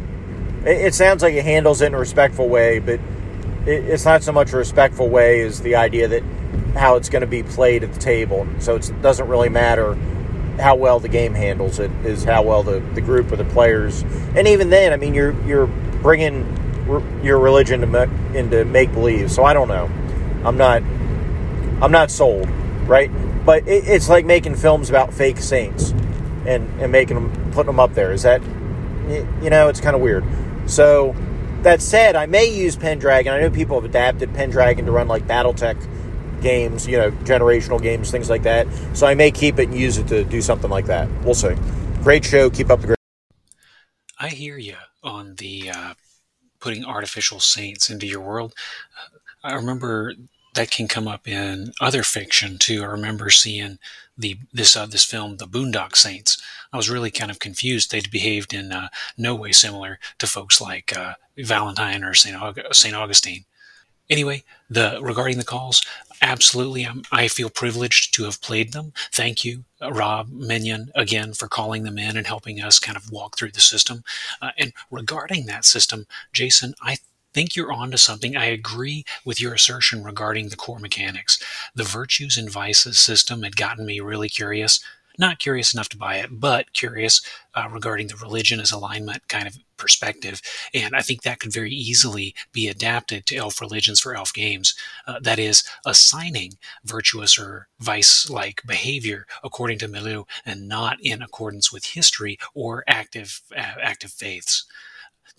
It, 0.65 0.88
it 0.88 0.93
sounds 0.95 1.21
like 1.21 1.33
it 1.33 1.43
handles 1.43 1.81
it 1.81 1.88
in 1.88 1.93
a 1.93 2.00
respectful 2.00 2.48
way, 2.48 2.79
but 2.79 3.00
it's 3.70 4.06
not 4.06 4.24
so 4.24 4.32
much 4.32 4.52
a 4.54 4.58
respectful 4.58 5.10
way 5.10 5.42
as 5.42 5.62
the 5.62 5.76
idea 5.76 6.08
that 6.08 6.24
how 6.76 6.96
it's 6.96 7.10
going 7.10 7.22
to 7.22 7.28
be 7.28 7.44
played 7.44 7.84
at 7.84 7.94
the 7.94 8.00
table. 8.00 8.48
So 8.60 8.76
it 8.76 8.92
doesn't 9.02 9.28
really 9.28 9.50
matter 9.50 9.96
how 10.60 10.76
well 10.76 11.00
the 11.00 11.08
game 11.08 11.34
handles 11.34 11.80
it, 11.80 11.92
is 12.06 12.24
how 12.24 12.42
well 12.42 12.64
the, 12.64 12.80
the 12.80 13.02
group 13.02 13.32
or 13.32 13.36
the 13.36 13.46
players. 13.46 14.04
And 14.36 14.48
even 14.48 14.70
then, 14.70 14.92
I 14.92 14.98
mean, 14.98 15.14
you're 15.14 15.40
you're 15.46 15.68
bringing 15.68 16.56
your 17.24 17.40
religion 17.40 17.82
to, 17.82 18.04
into 18.34 18.66
make 18.66 18.92
believe. 18.92 19.32
So 19.32 19.44
I 19.44 19.54
don't 19.54 19.68
know. 19.68 19.90
I'm 20.44 20.58
not. 20.58 20.82
I'm 21.82 21.92
not 21.92 22.12
sold, 22.12 22.50
right? 22.88 23.10
But 23.46 23.68
it, 23.68 23.88
it's 23.88 24.10
like 24.10 24.26
making 24.26 24.56
films 24.56 24.90
about 24.90 25.14
fake 25.14 25.38
saints 25.38 25.92
and 26.46 26.68
and 26.82 26.92
making 26.92 27.16
them 27.16 27.52
putting 27.52 27.68
them 27.68 27.80
up 27.80 27.94
there. 27.94 28.12
Is 28.12 28.24
that 28.24 28.42
you 29.42 29.50
know? 29.50 29.70
It's 29.70 29.80
kind 29.80 29.96
of 29.96 30.02
weird. 30.02 30.26
So 30.66 31.16
that 31.63 31.82
said, 31.82 32.16
I 32.16 32.25
may 32.25 32.46
use 32.46 32.75
Pendragon. 32.75 33.34
I 33.34 33.42
know 33.42 33.50
people 33.50 33.80
have 33.80 33.89
adapted 33.89 34.34
Pendragon 34.34 34.86
to 34.86 34.92
run 34.92 35.08
like 35.08 35.28
BattleTech 35.28 36.42
games, 36.42 36.88
you 36.88 36.98
know, 36.98 37.12
generational 37.12 37.82
games, 37.82 38.12
things 38.12 38.30
like 38.30 38.44
that. 38.44 38.68
So 38.94 39.08
I 39.08 39.13
may 39.13 39.32
keep 39.32 39.60
it 39.60 39.70
and 39.70 39.78
use 39.78 39.98
it 39.98 40.08
to 40.08 40.24
do 40.24 40.42
something 40.42 40.70
like 40.70 40.86
that. 40.86 41.10
We'll 41.24 41.34
see. 41.34 41.56
Great 42.01 42.24
show. 42.24 42.50
Keep 42.50 42.70
up 42.70 42.82
the 42.82 42.88
great. 42.88 42.96
I 44.20 44.30
hear 44.30 44.58
you 44.58 44.75
on 45.04 45.36
the 45.36 45.72
uh, 45.72 45.94
putting 46.60 46.86
artificial 46.86 47.39
saints 47.39 47.89
into 47.89 48.06
your 48.06 48.22
world. 48.22 48.54
I 49.44 49.54
remember 49.54 50.13
that 50.56 50.72
can 50.72 50.88
come 50.88 51.08
up 51.08 51.28
in 51.28 51.74
other 51.80 52.04
fiction 52.04 52.58
too. 52.58 52.84
I 52.84 52.88
remember 52.88 53.30
seeing 53.30 53.80
the 54.20 54.38
this 54.54 54.76
uh, 54.76 54.86
this 54.86 55.06
film, 55.06 55.38
The 55.38 55.48
Boondock 55.48 55.96
Saints. 55.96 56.42
I 56.72 56.78
was 56.78 56.90
really 56.90 57.10
kind 57.10 57.32
of 57.32 57.40
confused. 57.40 57.90
They'd 57.90 58.12
behaved 58.12 58.54
in 58.54 58.72
uh, 58.72 58.90
no 59.18 59.34
way 59.34 59.52
similar 59.54 59.98
to 60.20 60.28
folks 60.28 60.62
like 60.62 60.96
uh, 60.96 61.14
Valentine 61.38 62.04
or 62.04 62.14
Saint 62.14 62.36
Aug- 62.36 62.76
Saint 62.76 62.96
Augustine. 62.96 63.46
Anyway, 64.10 64.44
the 64.70 65.00
regarding 65.02 65.38
the 65.38 65.44
calls, 65.44 65.86
absolutely, 66.22 66.84
I'm, 66.86 67.04
i 67.12 67.28
feel 67.28 67.50
privileged 67.50 68.14
to 68.16 68.26
have 68.26 68.42
played 68.42 68.74
them. 68.74 68.92
Thank 69.12 69.46
you, 69.46 69.64
uh, 69.82 69.92
Rob 69.92 70.30
Minion, 70.30 70.92
again 70.96 71.34
for 71.34 71.48
calling 71.48 71.84
them 71.84 71.98
in 71.98 72.18
and 72.18 72.28
helping 72.28 72.60
us 72.60 72.80
kind 72.80 72.98
of 72.98 73.12
walk 73.12 73.38
through 73.38 73.52
the 73.52 73.62
system. 73.62 74.04
Uh, 74.42 74.52
and 74.58 74.74
regarding 74.92 75.46
that 75.46 75.64
system, 75.64 76.08
Jason, 76.34 76.74
I 76.82 76.98
think 77.39 77.55
you're 77.55 77.72
onto 77.72 77.96
something. 77.96 78.36
I 78.36 78.48
agree 78.48 79.05
with 79.24 79.39
your 79.39 79.53
assertion 79.53 80.03
regarding 80.03 80.50
the 80.50 80.58
core 80.58 80.77
mechanics. 80.77 81.41
The 81.74 81.86
virtues 81.86 82.36
and 82.36 82.50
vices 82.51 83.00
system 83.00 83.43
had 83.43 83.55
gotten 83.55 83.86
me 83.86 84.01
really 84.01 84.27
curious. 84.27 84.84
Not 85.17 85.39
curious 85.39 85.74
enough 85.74 85.88
to 85.89 85.98
buy 85.98 86.17
it, 86.17 86.41
but 86.41 86.74
curious 86.74 87.22
uh, 87.55 87.69
regarding 87.72 88.08
the 88.08 88.17
religion 88.17 88.60
as 88.60 88.74
alignment 88.74 89.25
kind 89.29 89.48
of 89.48 89.58
perspective. 89.77 90.41
And 90.74 90.93
I 90.93 91.00
think 91.00 91.22
that 91.22 91.39
could 91.39 91.53
very 91.53 91.72
easily 91.72 92.36
be 92.51 92.67
adapted 92.67 93.25
to 93.27 93.38
elf 93.38 93.62
religions 93.62 94.01
for 94.01 94.13
elf 94.13 94.34
games. 94.34 94.75
Uh, 95.08 95.22
that 95.22 95.39
is, 95.39 95.63
assigning 95.86 96.58
virtuous 96.84 97.39
or 97.39 97.69
vice 97.79 98.29
like 98.29 98.63
behavior 98.67 99.25
according 99.46 99.77
to 99.79 99.88
Milieu 99.88 100.25
and 100.46 100.67
not 100.67 100.98
in 101.01 101.22
accordance 101.22 101.72
with 101.72 101.86
history 101.86 102.38
or 102.53 102.84
active, 102.86 103.39
uh, 103.55 103.75
active 103.81 104.12
faiths. 104.12 104.65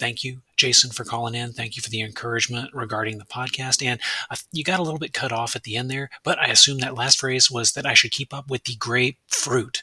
Thank 0.00 0.24
you, 0.24 0.40
Jason, 0.56 0.90
for 0.90 1.04
calling 1.04 1.34
in. 1.34 1.52
Thank 1.52 1.76
you 1.76 1.82
for 1.82 1.90
the 1.90 2.00
encouragement 2.00 2.72
regarding 2.72 3.18
the 3.18 3.26
podcast. 3.26 3.84
And 3.84 4.00
uh, 4.30 4.36
you 4.50 4.64
got 4.64 4.80
a 4.80 4.82
little 4.82 4.98
bit 4.98 5.12
cut 5.12 5.30
off 5.30 5.54
at 5.54 5.64
the 5.64 5.76
end 5.76 5.90
there, 5.90 6.08
but 6.24 6.38
I 6.38 6.46
assume 6.46 6.78
that 6.78 6.94
last 6.94 7.20
phrase 7.20 7.50
was 7.50 7.72
that 7.72 7.84
I 7.84 7.92
should 7.92 8.10
keep 8.10 8.32
up 8.32 8.48
with 8.48 8.64
the 8.64 8.76
grapefruit. 8.76 9.82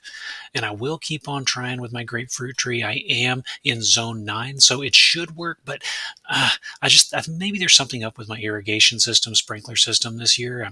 And 0.55 0.65
I 0.65 0.71
will 0.71 0.97
keep 0.97 1.29
on 1.29 1.45
trying 1.45 1.79
with 1.79 1.93
my 1.93 2.03
grapefruit 2.03 2.57
tree. 2.57 2.81
I 2.81 3.03
am 3.07 3.43
in 3.63 3.83
zone 3.83 4.25
nine, 4.25 4.59
so 4.59 4.81
it 4.81 4.95
should 4.95 5.35
work, 5.35 5.59
but 5.63 5.83
uh, 6.27 6.49
I 6.81 6.89
just, 6.89 7.13
uh, 7.13 7.21
maybe 7.29 7.59
there's 7.59 7.75
something 7.75 8.03
up 8.03 8.17
with 8.17 8.27
my 8.27 8.39
irrigation 8.39 8.99
system, 8.99 9.35
sprinkler 9.35 9.75
system 9.75 10.17
this 10.17 10.39
year. 10.39 10.71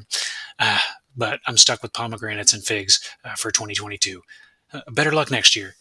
Uh, 0.57 0.79
but 1.15 1.39
I'm 1.45 1.57
stuck 1.57 1.83
with 1.83 1.93
pomegranates 1.93 2.51
and 2.51 2.63
figs 2.63 2.99
uh, 3.23 3.35
for 3.35 3.51
2022. 3.51 4.23
Uh, 4.73 4.81
better 4.91 5.11
luck 5.11 5.29
next 5.29 5.55
year. 5.55 5.75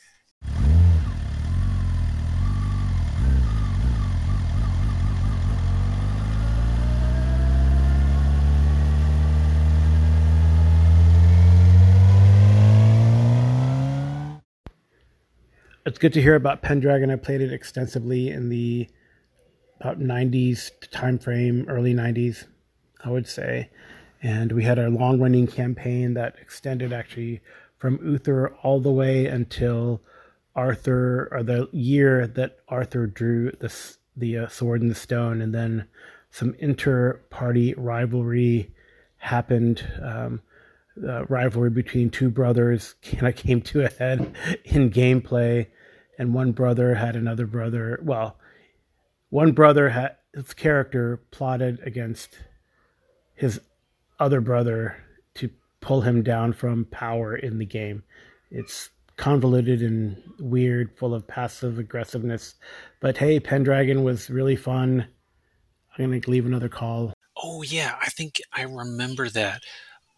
It's 15.87 15.99
good 15.99 16.15
to 16.15 16.23
hear 16.23 16.35
about 16.35 16.63
Pendragon. 16.63 17.11
I 17.11 17.17
played 17.17 17.43
it 17.43 17.53
extensively 17.53 18.31
in 18.31 18.49
the 18.49 18.89
about 19.81 20.01
90s 20.01 20.71
time 20.91 21.19
frame, 21.19 21.67
early 21.69 21.93
90s, 21.93 22.47
I 23.05 23.11
would 23.11 23.29
say. 23.29 23.71
And 24.23 24.53
we 24.53 24.65
had 24.65 24.79
a 24.79 24.89
long 24.89 25.21
running 25.21 25.47
campaign 25.47 26.15
that 26.15 26.37
extended 26.41 26.93
actually 26.93 27.43
from 27.77 27.99
Uther 28.03 28.55
all 28.63 28.81
the 28.81 28.91
way 28.91 29.27
until 29.27 30.01
Arthur, 30.57 31.29
or 31.31 31.43
the 31.43 31.69
year 31.73 32.27
that 32.29 32.61
Arthur 32.69 33.07
drew 33.07 33.51
the, 33.51 33.75
the 34.17 34.39
uh, 34.39 34.49
sword 34.49 34.81
and 34.81 34.91
the 34.91 34.95
stone. 34.95 35.43
And 35.43 35.55
then 35.55 35.87
some 36.31 36.55
inter 36.59 37.21
party 37.29 37.75
rivalry 37.75 38.73
happened. 39.19 39.87
Um, 40.03 40.41
uh, 41.03 41.25
rivalry 41.27 41.71
between 41.71 42.11
two 42.11 42.31
brothers 42.31 42.95
kind 43.03 43.27
of 43.27 43.37
came 43.37 43.61
to 43.63 43.85
a 43.85 43.89
head 43.89 44.35
in 44.65 44.91
gameplay, 44.91 45.67
and 46.19 46.35
one 46.35 46.53
brother 46.53 46.95
had 46.95 47.17
another 47.17 47.47
brother. 47.47 47.99
Well, 48.03 48.39
one 49.31 49.53
brother 49.53 49.89
had 49.89 50.17
his 50.33 50.55
character 50.55 51.21
plotted 51.31 51.81
against 51.85 52.39
his 53.35 53.61
other 54.19 54.41
brother 54.41 54.97
to 55.35 55.51
pull 55.81 56.03
him 56.03 56.23
down 56.23 56.53
from 56.53 56.85
power 56.87 57.37
in 57.37 57.59
the 57.59 57.67
game. 57.67 58.05
It's 58.51 58.91
convoluted 59.17 59.83
and 59.83 60.17
weird, 60.39 60.97
full 60.97 61.15
of 61.15 61.27
passive 61.27 61.79
aggressiveness. 61.79 62.55
But 63.01 63.17
hey, 63.17 63.41
Pendragon 63.41 64.03
was 64.05 64.31
really 64.31 64.57
fun. 64.57 65.07
I'm 65.99 66.11
gonna 66.11 66.21
leave 66.27 66.47
another 66.47 66.69
call. 66.69 67.13
Oh 67.37 67.63
yeah, 67.63 67.97
I 68.01 68.11
think 68.11 68.41
I 68.53 68.63
remember 68.63 69.29
that 69.31 69.63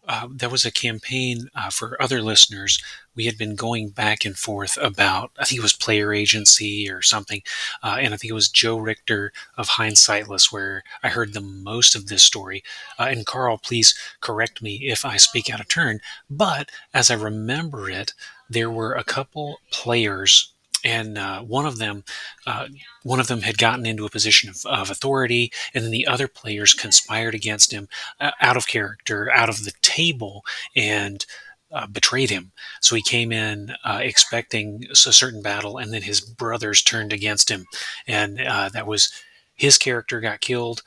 uh, 0.07 0.27
there 0.31 0.49
was 0.49 0.65
a 0.65 0.71
campaign 0.71 1.49
uh, 1.55 1.69
for 1.69 2.01
other 2.01 2.21
listeners. 2.21 2.81
We 3.15 3.25
had 3.25 3.37
been 3.37 3.55
going 3.55 3.89
back 3.89 4.25
and 4.25 4.37
forth 4.37 4.77
about, 4.81 5.31
I 5.37 5.45
think 5.45 5.59
it 5.59 5.63
was 5.63 5.73
player 5.73 6.13
agency 6.13 6.89
or 6.89 7.01
something. 7.01 7.41
Uh, 7.83 7.97
and 7.99 8.13
I 8.13 8.17
think 8.17 8.31
it 8.31 8.35
was 8.35 8.49
Joe 8.49 8.77
Richter 8.77 9.33
of 9.57 9.69
Hindsightless 9.69 10.51
where 10.51 10.83
I 11.03 11.09
heard 11.09 11.33
the 11.33 11.41
most 11.41 11.95
of 11.95 12.07
this 12.07 12.23
story. 12.23 12.63
Uh, 12.97 13.07
and 13.09 13.25
Carl, 13.25 13.57
please 13.57 13.97
correct 14.21 14.61
me 14.61 14.79
if 14.83 15.03
I 15.03 15.17
speak 15.17 15.49
out 15.49 15.59
of 15.59 15.67
turn. 15.67 15.99
But 16.29 16.69
as 16.93 17.11
I 17.11 17.15
remember 17.15 17.89
it, 17.89 18.13
there 18.49 18.71
were 18.71 18.93
a 18.93 19.03
couple 19.03 19.59
players 19.71 20.53
and 20.87 21.17
uh, 21.17 21.41
one 21.41 21.65
of 21.65 21.77
them 21.77 22.03
uh, 22.45 22.67
one 23.03 23.19
of 23.19 23.27
them 23.27 23.41
had 23.41 23.57
gotten 23.57 23.85
into 23.85 24.05
a 24.05 24.09
position 24.09 24.49
of, 24.49 24.65
of, 24.65 24.89
authority 24.89 25.51
and 25.73 25.83
then 25.83 25.91
the 25.91 26.07
other 26.07 26.27
players 26.27 26.73
conspired 26.73 27.35
against 27.35 27.73
him 27.73 27.89
uh, 28.21 28.31
out 28.41 28.55
of 28.55 28.67
character 28.67 29.29
out 29.31 29.49
of 29.49 29.65
the 29.65 29.73
table 29.81 30.45
and 30.75 31.25
uh, 31.69 31.85
betrayed 31.87 32.29
him. 32.29 32.53
So 32.79 32.95
he 32.95 33.01
came 33.01 33.33
in 33.33 33.73
uh, 33.83 33.99
expecting 34.01 34.85
a 34.91 34.95
certain 34.95 35.41
battle 35.41 35.77
and 35.77 35.93
then 35.93 36.01
his 36.01 36.21
brothers 36.21 36.81
turned 36.81 37.11
against 37.11 37.49
him. 37.49 37.65
And 38.07 38.39
uh, 38.39 38.69
that 38.69 38.87
was 38.87 39.11
his 39.53 39.77
character 39.77 40.21
got 40.21 40.39
killed 40.39 40.81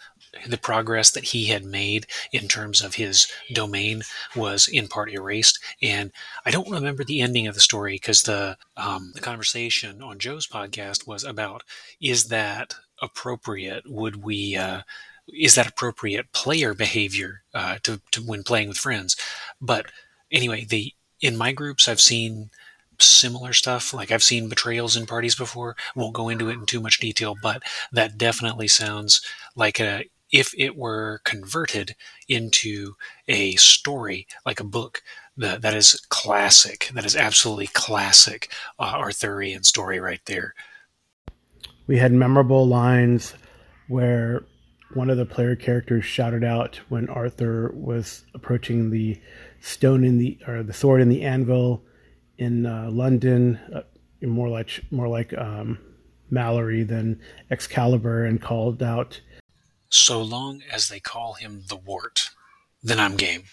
the 0.46 0.58
progress 0.58 1.10
that 1.10 1.24
he 1.24 1.46
had 1.46 1.64
made 1.64 2.06
in 2.32 2.48
terms 2.48 2.82
of 2.82 2.94
his 2.94 3.30
domain 3.52 4.02
was 4.36 4.68
in 4.68 4.88
part 4.88 5.10
erased. 5.10 5.58
And 5.82 6.12
I 6.46 6.50
don't 6.50 6.70
remember 6.70 7.04
the 7.04 7.20
ending 7.20 7.46
of 7.46 7.54
the 7.54 7.60
story 7.60 7.94
because 7.94 8.22
the 8.22 8.56
um, 8.76 9.12
the 9.14 9.20
conversation 9.20 10.02
on 10.02 10.18
Joe's 10.18 10.46
podcast 10.46 11.06
was 11.06 11.24
about 11.24 11.62
is 12.00 12.28
that 12.28 12.74
appropriate? 13.02 13.84
Would 13.86 14.22
we 14.22 14.56
uh, 14.56 14.82
is 15.32 15.54
that 15.54 15.68
appropriate 15.68 16.32
player 16.32 16.74
behavior 16.74 17.42
uh, 17.54 17.78
to, 17.82 18.00
to 18.12 18.22
when 18.22 18.42
playing 18.42 18.68
with 18.68 18.78
friends? 18.78 19.16
But 19.60 19.86
anyway, 20.30 20.64
the 20.64 20.94
in 21.20 21.36
my 21.36 21.52
groups 21.52 21.88
I've 21.88 22.00
seen 22.00 22.50
similar 23.02 23.52
stuff. 23.52 23.94
Like 23.94 24.10
I've 24.10 24.22
seen 24.22 24.48
betrayals 24.48 24.96
in 24.96 25.06
parties 25.06 25.34
before. 25.34 25.76
Won't 25.94 26.14
go 26.14 26.28
into 26.28 26.48
it 26.48 26.54
in 26.54 26.66
too 26.66 26.80
much 26.80 27.00
detail, 27.00 27.34
but 27.40 27.62
that 27.92 28.18
definitely 28.18 28.68
sounds 28.68 29.24
like 29.56 29.80
a 29.80 30.04
if 30.32 30.54
it 30.56 30.76
were 30.76 31.20
converted 31.24 31.94
into 32.28 32.94
a 33.28 33.56
story, 33.56 34.26
like 34.46 34.60
a 34.60 34.64
book, 34.64 35.02
that, 35.36 35.62
that 35.62 35.74
is 35.74 36.00
classic. 36.08 36.90
That 36.94 37.04
is 37.04 37.16
absolutely 37.16 37.68
classic 37.68 38.52
uh, 38.78 38.94
Arthurian 38.96 39.64
story 39.64 40.00
right 40.00 40.20
there. 40.26 40.54
We 41.86 41.98
had 41.98 42.12
memorable 42.12 42.66
lines 42.66 43.34
where 43.88 44.44
one 44.94 45.10
of 45.10 45.16
the 45.16 45.26
player 45.26 45.56
characters 45.56 46.04
shouted 46.04 46.44
out 46.44 46.80
when 46.88 47.08
Arthur 47.08 47.72
was 47.74 48.24
approaching 48.34 48.90
the 48.90 49.20
stone 49.60 50.04
in 50.04 50.18
the 50.18 50.38
or 50.46 50.62
the 50.62 50.72
sword 50.72 51.00
in 51.00 51.08
the 51.08 51.22
anvil 51.22 51.84
in 52.38 52.66
uh, 52.66 52.90
London, 52.90 53.58
uh, 53.74 53.82
more 54.22 54.48
like 54.48 54.80
more 54.90 55.08
like 55.08 55.36
um, 55.36 55.78
Malory 56.32 56.86
than 56.86 57.20
Excalibur, 57.50 58.24
and 58.24 58.40
called 58.40 58.82
out, 58.82 59.20
"So 59.90 60.22
long 60.22 60.62
as 60.72 60.88
they 60.88 61.00
call 61.00 61.34
him 61.34 61.64
the 61.68 61.76
Wart, 61.76 62.30
then 62.82 62.98
I'm 62.98 63.16
game." 63.16 63.44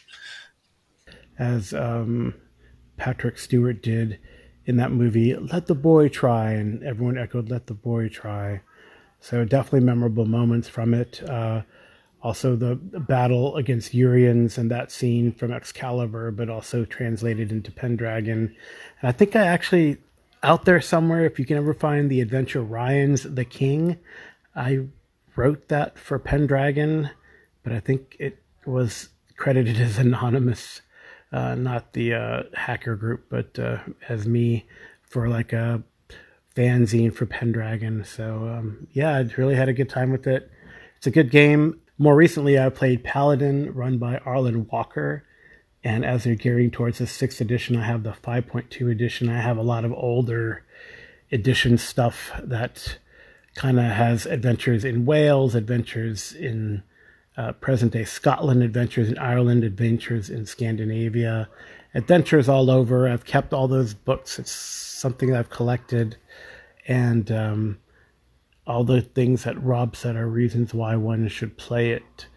As 1.38 1.74
um, 1.74 2.34
Patrick 2.96 3.38
Stewart 3.38 3.84
did 3.84 4.20
in 4.66 4.78
that 4.78 4.92
movie, 4.92 5.36
"Let 5.36 5.68
the 5.68 5.76
boy 5.76 6.08
try," 6.08 6.52
and 6.52 6.84
everyone 6.84 7.18
echoed, 7.18 7.50
"Let 7.50 7.68
the 7.68 7.74
boy 7.74 8.08
try." 8.10 8.62
So 9.20 9.44
definitely 9.44 9.82
memorable 9.82 10.26
moments 10.26 10.70
from 10.70 10.94
it. 10.94 11.22
Uh, 11.28 11.64
also 12.22 12.56
the 12.56 12.76
battle 12.76 13.56
against 13.56 13.94
Urians 13.94 14.58
and 14.58 14.72
that 14.72 14.92
scene 14.92 15.32
from 15.32 15.52
Excalibur, 15.52 16.32
but 16.32 16.50
also 16.50 16.86
translated 16.86 17.52
into 17.52 17.72
Pendragon. 17.72 18.56
And 19.02 19.10
I 19.10 19.12
think 19.12 19.36
I 19.36 19.46
actually 19.46 19.98
out 20.44 20.66
there 20.66 20.82
somewhere, 20.82 21.26
if 21.26 21.40
you 21.40 21.46
can 21.46 21.58
ever 21.58 21.74
find 21.74 22.10
the 22.10 22.22
adventure 22.22 22.62
Ryan's 22.62 23.24
the 23.24 23.46
King, 23.46 23.98
I 24.56 24.88
wrote 25.38 25.70
that 25.70 25.98
for 25.98 26.20
Pendragon, 26.20 27.12
but 27.64 27.72
I 27.72 27.80
think 27.80 28.18
it 28.20 28.44
was 28.66 29.10
credited 29.38 29.80
as 29.82 29.98
anonymous, 29.98 30.82
uh, 31.32 31.56
not 31.56 31.94
the 31.94 32.14
uh, 32.14 32.44
hacker 32.54 32.96
group, 32.96 33.26
but 33.30 33.58
uh, 33.58 33.80
as 34.10 34.28
me 34.28 34.66
for 35.04 35.30
like 35.30 35.54
a 35.54 35.84
fanzine 36.56 37.14
for 37.14 37.26
Pendragon. 37.26 38.04
So 38.04 38.50
um, 38.50 38.88
yeah, 38.92 39.16
I 39.16 39.22
really 39.38 39.56
had 39.56 39.70
a 39.70 39.74
good 39.74 39.90
time 39.90 40.12
with 40.12 40.28
it. 40.28 40.52
It's 40.98 41.08
a 41.08 41.12
good 41.12 41.32
game. 41.32 41.80
More 42.00 42.16
recently, 42.16 42.60
I 42.60 42.70
played 42.70 43.04
Paladin, 43.04 43.74
run 43.74 43.98
by 43.98 44.18
Arlen 44.20 44.68
Walker. 44.68 45.24
And 45.84 46.04
as 46.04 46.24
they're 46.24 46.36
gearing 46.36 46.72
towards 46.72 46.98
the 46.98 47.08
sixth 47.08 47.40
edition, 47.40 47.76
I 47.76 47.84
have 47.84 48.04
the 48.04 48.12
5.2 48.12 48.92
edition. 48.92 49.30
I 49.30 49.40
have 49.40 49.58
a 49.58 49.64
lot 49.64 49.86
of 49.86 49.94
older 49.94 50.66
edition 51.32 51.78
stuff 51.78 52.32
that 52.44 52.98
kind 53.58 53.80
of 53.80 53.86
has 53.86 54.26
adventures 54.28 54.86
in 54.86 55.06
Wales, 55.06 55.56
adventures 55.56 56.32
in 56.32 56.84
uh, 57.36 57.52
present 57.54 57.92
day 57.92 58.06
Scotland, 58.06 58.62
adventures 58.64 59.10
in 59.10 59.18
Ireland, 59.18 59.64
adventures 59.64 60.30
in 60.30 60.46
Scandinavia, 60.46 61.50
adventures 61.94 62.48
all 62.48 62.70
over. 62.70 63.10
I've 63.10 63.26
kept 63.26 63.54
all 63.54 63.68
those 63.68 63.96
books. 63.96 64.38
It's 64.38 64.52
something 64.52 65.36
I've 65.36 65.50
collected. 65.50 66.18
And 66.88 67.32
um, 67.32 67.80
all 68.68 68.84
the 68.84 69.02
things 69.02 69.44
that 69.44 69.62
Rob 69.62 69.96
said 69.96 70.16
are 70.16 70.28
reasons 70.28 70.74
why 70.74 70.96
one 70.96 71.28
should 71.28 71.58
play 71.58 71.92
it. 71.92 72.28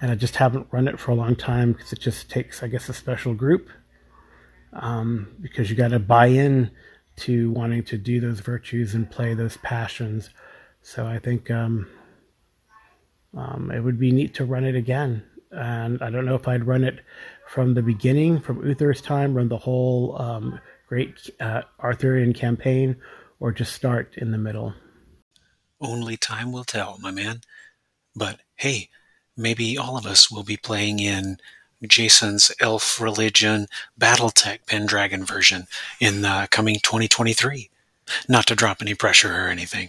And 0.00 0.10
I 0.10 0.16
just 0.16 0.36
haven't 0.36 0.66
run 0.72 0.88
it 0.88 0.98
for 0.98 1.12
a 1.12 1.14
long 1.14 1.36
time 1.36 1.72
because 1.72 1.92
it 1.92 2.00
just 2.00 2.28
takes, 2.28 2.62
I 2.62 2.66
guess, 2.66 2.88
a 2.88 2.92
special 2.92 3.34
group. 3.34 3.70
Um, 4.72 5.28
because 5.40 5.70
you 5.70 5.76
got 5.76 5.88
to 5.88 6.00
buy 6.00 6.26
in 6.26 6.72
to 7.18 7.50
wanting 7.52 7.82
to 7.84 7.96
do 7.96 8.20
those 8.20 8.40
virtues 8.40 8.94
and 8.94 9.10
play 9.10 9.32
those 9.32 9.56
passions. 9.58 10.30
So 10.86 11.04
I 11.04 11.18
think 11.18 11.50
um, 11.50 11.88
um, 13.36 13.72
it 13.72 13.80
would 13.80 13.98
be 13.98 14.12
neat 14.12 14.34
to 14.34 14.44
run 14.44 14.62
it 14.62 14.76
again. 14.76 15.24
And 15.50 16.00
I 16.00 16.10
don't 16.10 16.24
know 16.24 16.36
if 16.36 16.46
I'd 16.46 16.64
run 16.64 16.84
it 16.84 17.00
from 17.48 17.74
the 17.74 17.82
beginning, 17.82 18.40
from 18.40 18.64
Uther's 18.64 19.00
time, 19.00 19.34
run 19.34 19.48
the 19.48 19.58
whole 19.58 20.16
um, 20.22 20.60
great 20.88 21.28
uh, 21.40 21.62
Arthurian 21.80 22.32
campaign, 22.34 22.94
or 23.40 23.50
just 23.50 23.72
start 23.72 24.14
in 24.16 24.30
the 24.30 24.38
middle. 24.38 24.74
Only 25.80 26.16
time 26.16 26.52
will 26.52 26.64
tell, 26.64 26.98
my 27.00 27.10
man. 27.10 27.40
But 28.14 28.38
hey, 28.54 28.88
maybe 29.36 29.76
all 29.76 29.96
of 29.96 30.06
us 30.06 30.30
will 30.30 30.44
be 30.44 30.56
playing 30.56 31.00
in 31.00 31.38
Jason's 31.84 32.52
Elf 32.60 33.00
Religion 33.00 33.66
Battletech 33.98 34.60
Pendragon 34.66 35.24
version 35.24 35.66
in 35.98 36.22
the 36.22 36.46
coming 36.52 36.76
2023. 36.76 37.70
Not 38.28 38.46
to 38.46 38.54
drop 38.54 38.80
any 38.80 38.94
pressure 38.94 39.34
or 39.34 39.48
anything. 39.48 39.88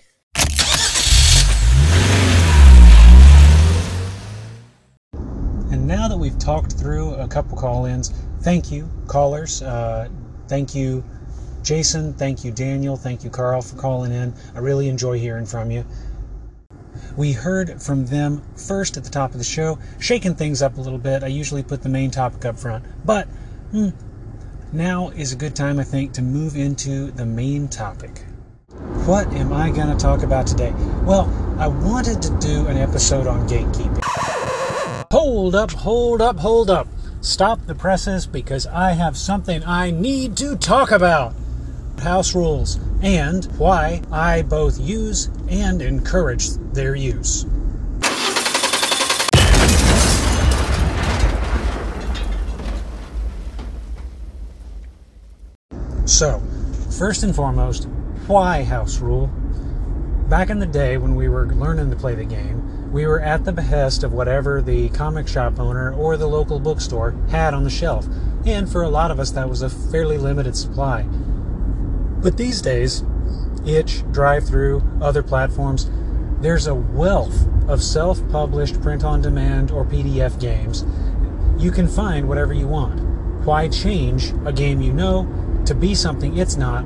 Now 5.88 6.10
that 6.10 6.18
we've 6.18 6.38
talked 6.38 6.74
through 6.74 7.14
a 7.14 7.28
couple 7.28 7.58
call 7.58 7.86
ins, 7.86 8.14
thank 8.42 8.72
you, 8.72 8.90
callers. 9.08 9.62
Uh, 9.62 10.10
thank 10.50 10.76
you, 10.76 11.04
Jason, 11.64 12.14
thank 12.14 12.44
you, 12.44 12.52
Daniel, 12.52 12.98
thank 12.98 13.24
you, 13.24 13.30
Carl, 13.30 13.62
for 13.62 13.78
calling 13.78 14.12
in. 14.12 14.34
I 14.54 14.60
really 14.60 14.90
enjoy 14.90 15.18
hearing 15.18 15.46
from 15.46 15.72
you. 15.72 15.86
We 17.16 17.32
heard 17.32 17.82
from 17.82 18.06
them 18.06 18.44
first 18.56 18.98
at 18.98 19.06
the 19.06 19.10
top 19.10 19.32
of 19.32 19.38
the 19.38 19.46
show, 19.46 19.80
shaking 20.00 20.36
things 20.36 20.62
up 20.62 20.78
a 20.78 20.82
little 20.82 21.00
bit. 21.00 21.24
I 21.24 21.28
usually 21.28 21.64
put 21.64 21.82
the 21.82 21.90
main 21.90 22.12
topic 22.12 22.44
up 22.44 22.60
front, 22.60 22.84
but 23.06 23.26
hmm, 23.72 23.90
now 24.74 25.10
is 25.10 25.32
a 25.32 25.38
good 25.38 25.56
time, 25.56 25.80
I 25.80 25.84
think, 25.84 26.12
to 26.14 26.22
move 26.22 26.58
into 26.58 27.12
the 27.12 27.26
main 27.26 27.70
topic. 27.70 28.24
What 29.06 29.28
am 29.34 29.54
I 29.54 29.72
going 29.72 29.88
to 29.88 29.96
talk 29.96 30.24
about 30.24 30.48
today? 30.48 30.74
Well, 31.04 31.32
I 31.58 31.68
wanted 31.68 32.22
to 32.24 32.38
do 32.40 32.68
an 32.68 32.76
episode 32.76 33.26
on 33.26 33.48
gatekeeping. 33.48 34.27
Hold 35.10 35.56
up, 35.56 35.72
hold 35.72 36.22
up, 36.22 36.38
hold 36.38 36.70
up. 36.70 36.86
Stop 37.22 37.66
the 37.66 37.74
presses 37.74 38.28
because 38.28 38.68
I 38.68 38.92
have 38.92 39.16
something 39.16 39.64
I 39.64 39.90
need 39.90 40.36
to 40.38 40.58
talk 40.58 40.92
about 40.92 41.34
house 42.00 42.36
rules 42.36 42.78
and 43.02 43.46
why 43.58 44.02
I 44.12 44.42
both 44.42 44.78
use 44.82 45.30
and 45.48 45.82
encourage 45.82 46.50
their 46.74 46.94
use. 46.94 47.46
So, 56.04 56.42
first 56.98 57.24
and 57.24 57.34
foremost, 57.34 57.86
why 58.28 58.62
house 58.62 59.00
rule? 59.00 59.28
Back 60.28 60.50
in 60.50 60.60
the 60.60 60.66
day 60.66 60.98
when 60.98 61.16
we 61.16 61.30
were 61.30 61.48
learning 61.48 61.92
to 61.92 61.96
play 61.96 62.14
the 62.14 62.26
game, 62.26 62.77
we 62.98 63.06
were 63.06 63.22
at 63.22 63.46
the 63.46 63.52
behest 63.52 64.04
of 64.04 64.12
whatever 64.12 64.60
the 64.60 64.90
comic 64.90 65.28
shop 65.28 65.60
owner 65.60 65.94
or 65.94 66.18
the 66.18 66.26
local 66.26 66.60
bookstore 66.60 67.12
had 67.30 67.54
on 67.54 67.64
the 67.64 67.70
shelf. 67.70 68.08
And 68.44 68.68
for 68.68 68.82
a 68.82 68.90
lot 68.90 69.12
of 69.12 69.20
us, 69.20 69.30
that 69.34 69.48
was 69.48 69.62
a 69.62 69.70
fairly 69.70 70.18
limited 70.18 70.58
supply. 70.58 71.04
But 71.04 72.38
these 72.38 72.60
days, 72.60 73.04
itch, 73.68 74.02
DriveThru, 74.12 75.00
other 75.00 75.22
platforms, 75.22 75.92
there's 76.42 76.66
a 76.66 76.74
wealth 76.74 77.48
of 77.68 77.84
self 77.84 78.28
published 78.30 78.82
print 78.82 79.04
on 79.04 79.22
demand 79.22 79.70
or 79.70 79.86
PDF 79.86 80.40
games. 80.40 80.84
You 81.60 81.70
can 81.70 81.88
find 81.88 82.28
whatever 82.28 82.56
you 82.56 82.68
want. 82.68 83.00
Why 83.46 83.68
change 83.68 84.34
a 84.44 84.52
game 84.52 84.82
you 84.82 84.92
know 84.92 85.62
to 85.68 85.76
be 85.76 85.94
something 85.94 86.36
it's 86.36 86.58
not 86.58 86.82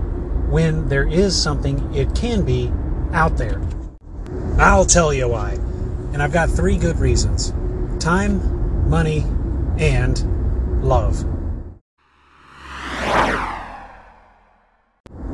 when 0.50 0.90
there 0.90 1.08
is 1.08 1.42
something 1.42 1.96
it 1.96 2.14
can 2.14 2.44
be 2.44 2.70
out 3.14 3.38
there? 3.38 3.62
I'll 4.58 4.86
tell 4.86 5.14
you 5.14 5.30
why. 5.30 5.58
And 6.14 6.22
I've 6.22 6.34
got 6.34 6.50
three 6.50 6.78
good 6.78 7.00
reasons 7.00 7.54
time, 8.00 8.90
money, 8.90 9.26
and 9.78 10.84
love. 10.84 11.26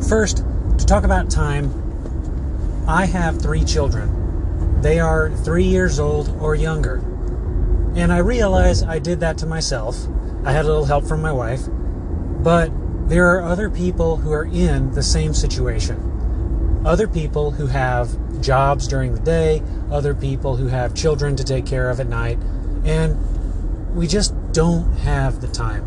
First, 0.08 0.38
to 0.78 0.86
talk 0.86 1.04
about 1.04 1.30
time, 1.30 1.72
I 2.88 3.06
have 3.06 3.42
three 3.42 3.64
children. 3.64 4.82
They 4.82 5.00
are 5.00 5.30
three 5.30 5.66
years 5.66 6.00
old 6.00 6.30
or 6.40 6.56
younger. 6.56 6.98
And 7.96 8.14
I 8.14 8.20
realize 8.20 8.84
I 8.84 9.00
did 9.00 9.20
that 9.22 9.38
to 9.40 9.46
myself. 9.46 9.98
I 10.46 10.52
had 10.52 10.66
a 10.66 10.68
little 10.68 10.86
help 10.86 11.06
from 11.06 11.22
my 11.22 11.32
wife. 11.32 11.62
But 12.44 12.72
there 13.10 13.36
are 13.36 13.42
other 13.42 13.70
people 13.70 14.18
who 14.18 14.32
are 14.32 14.46
in 14.46 14.92
the 14.92 15.04
same 15.04 15.34
situation. 15.34 16.17
Other 16.88 17.06
people 17.06 17.52
who 17.52 17.68
have 17.68 18.16
jobs 18.40 18.88
during 18.88 19.14
the 19.14 19.20
day, 19.20 19.62
other 19.92 20.16
people 20.16 20.56
who 20.56 20.68
have 20.68 20.96
children 20.96 21.36
to 21.36 21.44
take 21.44 21.66
care 21.66 21.90
of 21.90 22.00
at 22.00 22.08
night, 22.08 22.40
and 22.86 23.94
we 23.94 24.08
just 24.08 24.34
don't 24.54 24.94
have 25.00 25.42
the 25.42 25.50
time. 25.50 25.84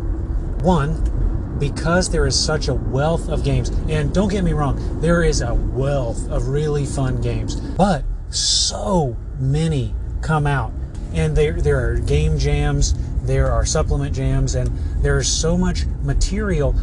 One, 0.59 1.57
because 1.57 2.11
there 2.11 2.27
is 2.27 2.39
such 2.39 2.67
a 2.67 2.75
wealth 2.75 3.29
of 3.29 3.43
games, 3.43 3.69
and 3.89 4.13
don't 4.13 4.29
get 4.29 4.43
me 4.43 4.53
wrong, 4.53 5.01
there 5.01 5.23
is 5.23 5.41
a 5.41 5.55
wealth 5.55 6.29
of 6.29 6.49
really 6.49 6.85
fun 6.85 7.19
games, 7.19 7.55
but 7.55 8.03
so 8.29 9.17
many 9.39 9.95
come 10.21 10.45
out. 10.45 10.71
And 11.15 11.35
there, 11.35 11.53
there 11.53 11.83
are 11.83 11.95
game 11.95 12.37
jams, 12.37 12.93
there 13.23 13.51
are 13.51 13.65
supplement 13.65 14.13
jams, 14.13 14.53
and 14.53 14.69
there's 15.03 15.27
so 15.27 15.57
much 15.57 15.87
material. 16.03 16.75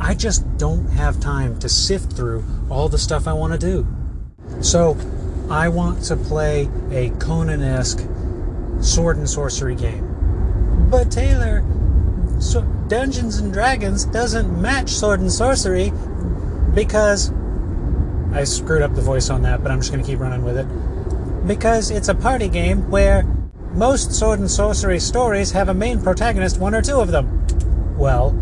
I 0.00 0.14
just 0.14 0.58
don't 0.58 0.86
have 0.88 1.20
time 1.20 1.60
to 1.60 1.68
sift 1.68 2.14
through 2.14 2.42
all 2.72 2.88
the 2.88 2.98
stuff 2.98 3.28
I 3.28 3.32
want 3.34 3.52
to 3.52 3.58
do. 3.58 3.86
So 4.62 4.96
I 5.50 5.68
want 5.68 6.02
to 6.04 6.16
play 6.16 6.68
a 6.90 7.10
Conan 7.20 7.62
esque 7.62 8.00
sword 8.80 9.18
and 9.18 9.28
sorcery 9.28 9.74
game. 9.74 10.88
But 10.90 11.10
Taylor, 11.10 11.62
so 12.40 12.62
Dungeons 12.88 13.38
and 13.38 13.52
Dragons 13.52 14.04
doesn't 14.06 14.60
match 14.60 14.90
Sword 14.90 15.20
and 15.20 15.30
Sorcery 15.32 15.92
because 16.74 17.30
I 18.32 18.44
screwed 18.44 18.82
up 18.82 18.94
the 18.94 19.02
voice 19.02 19.30
on 19.30 19.42
that, 19.42 19.62
but 19.62 19.70
I'm 19.70 19.80
just 19.80 19.92
going 19.92 20.02
to 20.02 20.10
keep 20.10 20.18
running 20.18 20.42
with 20.44 20.56
it. 20.58 20.66
because 21.46 21.90
it's 21.90 22.08
a 22.08 22.14
party 22.14 22.48
game 22.48 22.90
where 22.90 23.24
most 23.72 24.12
sword 24.12 24.38
and 24.38 24.50
sorcery 24.50 25.00
stories 25.00 25.50
have 25.52 25.68
a 25.68 25.74
main 25.74 26.00
protagonist, 26.00 26.58
one 26.58 26.74
or 26.74 26.82
two 26.82 27.00
of 27.00 27.10
them. 27.10 27.46
Well, 27.96 28.32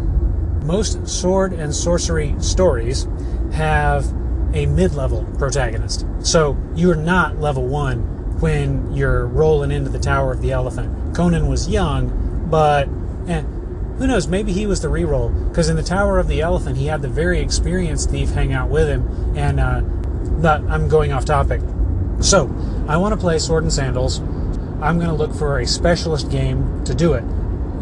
most 0.64 1.06
sword 1.08 1.52
and 1.52 1.74
sorcery 1.74 2.34
stories 2.40 3.06
have 3.52 4.06
a 4.54 4.66
mid 4.66 4.94
level 4.94 5.24
protagonist. 5.38 6.06
So 6.22 6.56
you're 6.74 6.96
not 6.96 7.38
level 7.38 7.66
one 7.66 7.98
when 8.40 8.92
you're 8.94 9.26
rolling 9.26 9.70
into 9.70 9.90
the 9.90 9.98
Tower 9.98 10.32
of 10.32 10.40
the 10.40 10.52
Elephant. 10.52 11.14
Conan 11.14 11.48
was 11.48 11.68
young, 11.68 12.48
but 12.50 12.88
eh, 13.28 13.42
who 13.98 14.06
knows? 14.06 14.28
Maybe 14.28 14.52
he 14.52 14.66
was 14.66 14.80
the 14.80 14.88
reroll 14.88 15.48
because 15.48 15.68
in 15.68 15.76
the 15.76 15.82
Tower 15.82 16.18
of 16.18 16.26
the 16.26 16.40
Elephant 16.40 16.78
he 16.78 16.86
had 16.86 17.02
the 17.02 17.08
very 17.08 17.40
experienced 17.40 18.10
thief 18.10 18.30
hang 18.30 18.52
out 18.52 18.70
with 18.70 18.88
him. 18.88 19.36
And 19.36 19.60
uh, 19.60 19.82
but 20.40 20.62
I'm 20.62 20.88
going 20.88 21.12
off 21.12 21.24
topic. 21.24 21.60
So 22.20 22.50
I 22.88 22.96
want 22.96 23.12
to 23.12 23.20
play 23.20 23.38
Sword 23.38 23.62
and 23.62 23.72
Sandals. 23.72 24.20
I'm 24.80 24.96
going 24.98 25.10
to 25.10 25.14
look 25.14 25.34
for 25.34 25.58
a 25.58 25.66
specialist 25.66 26.30
game 26.30 26.82
to 26.84 26.94
do 26.94 27.12
it, 27.12 27.24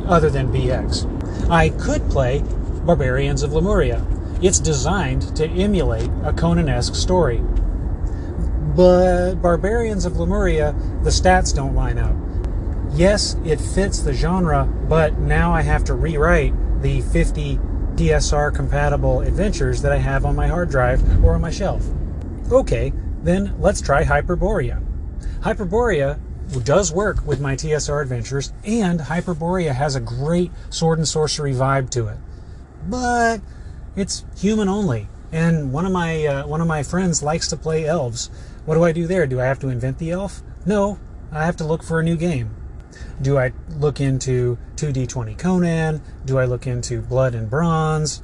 other 0.07 0.31
than 0.31 0.53
BX. 0.53 1.51
I 1.51 1.71
could 1.71 2.09
play 2.11 2.43
Barbarians 2.85 3.43
of 3.43 3.53
Lemuria. 3.53 4.05
It's 4.41 4.61
designed 4.61 5.35
to 5.37 5.49
emulate 5.49 6.11
a 6.23 6.33
Conan-esque 6.33 6.95
story. 6.95 7.43
But 8.77 9.37
Barbarians 9.37 10.05
of 10.05 10.19
Lemuria, 10.19 10.75
the 11.03 11.11
stats 11.11 11.55
don't 11.55 11.75
line 11.75 11.99
up. 11.99 12.15
Yes, 12.93 13.37
it 13.45 13.61
fits 13.61 13.99
the 14.01 14.13
genre, 14.13 14.65
but 14.89 15.19
now 15.19 15.53
I 15.53 15.63
have 15.63 15.85
to 15.85 15.95
rewrite 15.95 16.55
the 16.83 17.01
50 17.01 17.59
TSR 17.97 18.55
compatible 18.55 19.23
adventures 19.23 19.83
that 19.83 19.91
I 19.91 19.97
have 19.97 20.25
on 20.25 20.37
my 20.37 20.47
hard 20.47 20.71
drive 20.71 21.03
or 21.25 21.35
on 21.35 21.41
my 21.41 21.51
shelf. 21.51 21.85
Okay, 22.53 22.93
then 23.23 23.55
let's 23.59 23.81
try 23.81 24.05
Hyperborea. 24.05 24.81
Hyperborea 25.41 26.21
does 26.65 26.93
work 26.93 27.27
with 27.27 27.41
my 27.41 27.57
TSR 27.57 28.01
adventures, 28.01 28.53
and 28.65 29.01
Hyperborea 29.01 29.75
has 29.75 29.97
a 29.97 30.01
great 30.01 30.53
sword 30.71 30.99
and 30.99 31.09
sorcery 31.09 31.53
vibe 31.53 31.91
to 31.91 32.07
it. 32.07 32.17
But 32.89 33.41
it's 33.99 34.25
human 34.37 34.69
only, 34.69 35.09
and 35.33 35.73
one 35.73 35.87
of 35.87 35.93
my 35.93 36.27
uh, 36.27 36.47
one 36.47 36.61
of 36.61 36.67
my 36.67 36.83
friends 36.83 37.23
likes 37.23 37.49
to 37.49 37.57
play 37.57 37.85
elves. 37.87 38.31
What 38.65 38.75
do 38.75 38.85
I 38.85 38.93
do 38.93 39.07
there? 39.07 39.27
Do 39.27 39.41
I 39.41 39.45
have 39.45 39.59
to 39.61 39.69
invent 39.69 39.99
the 39.99 40.11
elf? 40.11 40.43
No, 40.67 40.99
I 41.33 41.45
have 41.45 41.57
to 41.57 41.65
look 41.65 41.83
for 41.83 42.01
a 42.01 42.03
new 42.03 42.17
game. 42.17 42.55
Do 43.21 43.39
I 43.39 43.53
look 43.69 44.01
into 44.01 44.59
2D20 44.77 45.39
Conan? 45.39 46.03
Do 46.25 46.39
I 46.39 46.45
look 46.45 46.67
into 46.67 47.01
Blood 47.01 47.35
and 47.35 47.51
Bronze? 47.51 48.23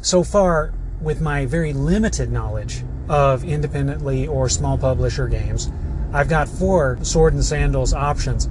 So 0.00 0.22
far, 0.22 0.72
with 1.00 1.20
my 1.20 1.46
very 1.46 1.72
limited 1.72 2.30
knowledge 2.30 2.84
of 3.08 3.44
independently 3.44 4.26
or 4.26 4.48
small 4.48 4.78
publisher 4.78 5.28
games, 5.28 5.70
I've 6.12 6.28
got 6.28 6.48
four 6.48 6.98
Sword 7.02 7.34
and 7.34 7.44
Sandals 7.44 7.92
options. 7.92 8.48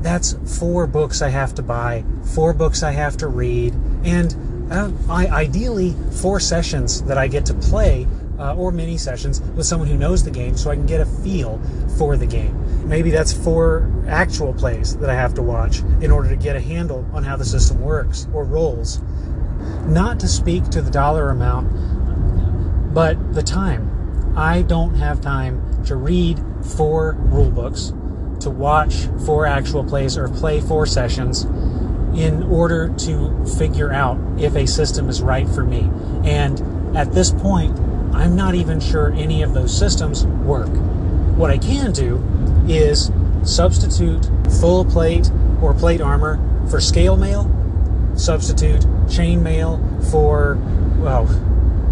That's 0.00 0.36
four 0.58 0.86
books 0.86 1.22
I 1.22 1.28
have 1.28 1.54
to 1.54 1.62
buy, 1.62 2.04
four 2.34 2.52
books 2.52 2.82
I 2.82 2.92
have 2.92 3.16
to 3.18 3.28
read, 3.28 3.74
and 4.04 4.53
uh, 4.70 4.90
I, 5.08 5.26
ideally 5.26 5.94
four 6.10 6.40
sessions 6.40 7.02
that 7.02 7.18
I 7.18 7.28
get 7.28 7.46
to 7.46 7.54
play 7.54 8.06
uh, 8.38 8.56
or 8.56 8.72
mini 8.72 8.96
sessions 8.96 9.40
with 9.40 9.66
someone 9.66 9.88
who 9.88 9.96
knows 9.96 10.24
the 10.24 10.30
game 10.30 10.56
so 10.56 10.70
I 10.70 10.74
can 10.74 10.86
get 10.86 11.00
a 11.00 11.06
feel 11.06 11.60
for 11.98 12.16
the 12.16 12.26
game. 12.26 12.88
Maybe 12.88 13.10
that's 13.10 13.32
four 13.32 13.90
actual 14.08 14.52
plays 14.52 14.96
that 14.98 15.08
I 15.08 15.14
have 15.14 15.34
to 15.34 15.42
watch 15.42 15.80
in 16.00 16.10
order 16.10 16.28
to 16.28 16.36
get 16.36 16.56
a 16.56 16.60
handle 16.60 17.06
on 17.12 17.22
how 17.22 17.36
the 17.36 17.44
system 17.44 17.80
works 17.80 18.26
or 18.32 18.44
rolls. 18.44 19.00
Not 19.86 20.20
to 20.20 20.28
speak 20.28 20.64
to 20.70 20.82
the 20.82 20.90
dollar 20.90 21.30
amount, 21.30 22.94
but 22.94 23.34
the 23.34 23.42
time. 23.42 23.90
I 24.36 24.62
don't 24.62 24.94
have 24.94 25.20
time 25.20 25.84
to 25.84 25.96
read 25.96 26.42
four 26.76 27.16
rule 27.18 27.50
books, 27.50 27.92
to 28.40 28.50
watch 28.50 29.06
four 29.24 29.46
actual 29.46 29.84
plays 29.84 30.18
or 30.18 30.28
play 30.28 30.60
four 30.60 30.86
sessions 30.86 31.46
in 32.14 32.42
order 32.44 32.88
to 32.96 33.44
figure 33.58 33.92
out 33.92 34.18
if 34.38 34.54
a 34.54 34.66
system 34.66 35.08
is 35.08 35.20
right 35.22 35.48
for 35.48 35.64
me. 35.64 35.90
And 36.24 36.96
at 36.96 37.12
this 37.12 37.30
point, 37.30 37.78
I'm 38.14 38.36
not 38.36 38.54
even 38.54 38.78
sure 38.78 39.12
any 39.12 39.42
of 39.42 39.54
those 39.54 39.76
systems 39.76 40.24
work. 40.24 40.70
What 41.36 41.50
I 41.50 41.58
can 41.58 41.92
do 41.92 42.22
is 42.68 43.10
substitute 43.42 44.28
full 44.60 44.84
plate 44.84 45.30
or 45.60 45.74
plate 45.74 46.00
armor 46.00 46.38
for 46.70 46.80
scale 46.80 47.16
mail, 47.16 47.50
substitute 48.14 48.86
chain 49.10 49.42
mail 49.42 49.78
for, 50.10 50.56
well, 50.98 51.26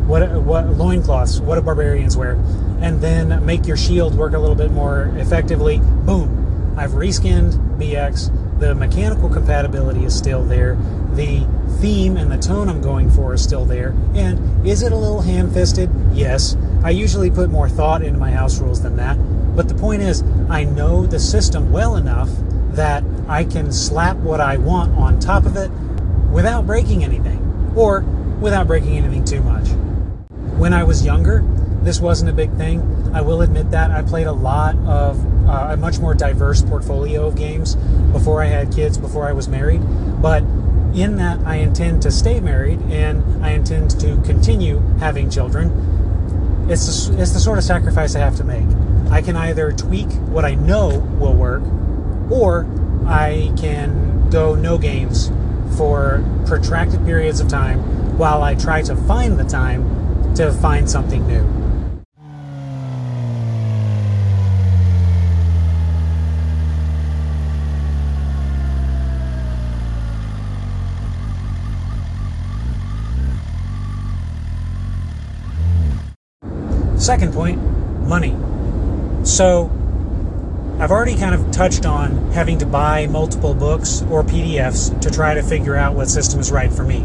what 0.06 0.30
what 0.42 0.68
loincloths, 0.76 1.40
what 1.40 1.56
do 1.56 1.62
barbarians 1.62 2.16
wear, 2.16 2.32
and 2.80 3.00
then 3.00 3.44
make 3.44 3.66
your 3.66 3.76
shield 3.76 4.14
work 4.14 4.34
a 4.34 4.38
little 4.38 4.56
bit 4.56 4.70
more 4.70 5.12
effectively. 5.16 5.78
Boom! 5.78 6.74
I've 6.76 6.92
reskinned 6.92 7.54
BX. 7.78 8.41
The 8.62 8.76
mechanical 8.76 9.28
compatibility 9.28 10.04
is 10.04 10.16
still 10.16 10.44
there. 10.44 10.76
The 11.14 11.44
theme 11.80 12.16
and 12.16 12.30
the 12.30 12.38
tone 12.38 12.68
I'm 12.68 12.80
going 12.80 13.10
for 13.10 13.34
is 13.34 13.42
still 13.42 13.64
there. 13.64 13.88
And 14.14 14.64
is 14.64 14.84
it 14.84 14.92
a 14.92 14.96
little 14.96 15.20
ham-fisted? 15.20 15.90
Yes. 16.12 16.56
I 16.84 16.90
usually 16.90 17.28
put 17.28 17.50
more 17.50 17.68
thought 17.68 18.02
into 18.04 18.20
my 18.20 18.30
house 18.30 18.60
rules 18.60 18.80
than 18.80 18.94
that. 18.98 19.16
But 19.56 19.66
the 19.66 19.74
point 19.74 20.02
is, 20.02 20.22
I 20.48 20.62
know 20.62 21.04
the 21.04 21.18
system 21.18 21.72
well 21.72 21.96
enough 21.96 22.30
that 22.74 23.02
I 23.26 23.42
can 23.42 23.72
slap 23.72 24.16
what 24.18 24.40
I 24.40 24.58
want 24.58 24.96
on 24.96 25.18
top 25.18 25.44
of 25.44 25.56
it 25.56 25.72
without 26.30 26.64
breaking 26.64 27.02
anything, 27.02 27.72
or 27.74 28.02
without 28.40 28.68
breaking 28.68 28.96
anything 28.96 29.24
too 29.24 29.42
much. 29.42 29.66
When 30.56 30.72
I 30.72 30.84
was 30.84 31.04
younger, 31.04 31.42
this 31.82 31.98
wasn't 31.98 32.30
a 32.30 32.32
big 32.32 32.52
thing. 32.52 33.10
I 33.12 33.22
will 33.22 33.42
admit 33.42 33.72
that 33.72 33.90
I 33.90 34.02
played 34.02 34.28
a 34.28 34.32
lot 34.32 34.76
of 34.86 35.18
uh, 35.46 35.68
a 35.72 35.76
much 35.76 35.98
more 35.98 36.14
diverse 36.14 36.62
portfolio 36.62 37.26
of 37.26 37.36
games 37.36 37.74
before 38.12 38.42
I 38.42 38.46
had 38.46 38.72
kids, 38.72 38.98
before 38.98 39.28
I 39.28 39.32
was 39.32 39.48
married. 39.48 39.82
But 40.20 40.42
in 40.94 41.16
that, 41.16 41.40
I 41.46 41.56
intend 41.56 42.02
to 42.02 42.10
stay 42.10 42.40
married 42.40 42.80
and 42.82 43.44
I 43.44 43.50
intend 43.50 43.98
to 44.00 44.20
continue 44.22 44.80
having 44.98 45.30
children. 45.30 46.68
It's 46.70 47.08
the, 47.08 47.20
it's 47.20 47.32
the 47.32 47.40
sort 47.40 47.58
of 47.58 47.64
sacrifice 47.64 48.14
I 48.14 48.20
have 48.20 48.36
to 48.36 48.44
make. 48.44 48.66
I 49.10 49.20
can 49.20 49.36
either 49.36 49.72
tweak 49.72 50.10
what 50.28 50.44
I 50.44 50.54
know 50.54 50.98
will 51.18 51.34
work, 51.34 51.62
or 52.30 52.66
I 53.06 53.52
can 53.58 54.30
go 54.30 54.54
no 54.54 54.78
games 54.78 55.30
for 55.76 56.24
protracted 56.46 57.04
periods 57.04 57.40
of 57.40 57.48
time 57.48 58.18
while 58.18 58.42
I 58.42 58.54
try 58.54 58.82
to 58.82 58.94
find 58.94 59.38
the 59.38 59.44
time 59.44 60.34
to 60.34 60.52
find 60.52 60.88
something 60.88 61.26
new. 61.26 61.61
Second 77.02 77.34
point 77.34 77.60
money. 78.06 78.36
So, 79.24 79.72
I've 80.78 80.92
already 80.92 81.16
kind 81.16 81.34
of 81.34 81.50
touched 81.50 81.84
on 81.84 82.30
having 82.30 82.58
to 82.58 82.66
buy 82.66 83.08
multiple 83.08 83.54
books 83.54 84.02
or 84.02 84.22
PDFs 84.22 85.00
to 85.00 85.10
try 85.10 85.34
to 85.34 85.42
figure 85.42 85.74
out 85.74 85.96
what 85.96 86.08
system 86.08 86.38
is 86.38 86.52
right 86.52 86.72
for 86.72 86.84
me. 86.84 87.04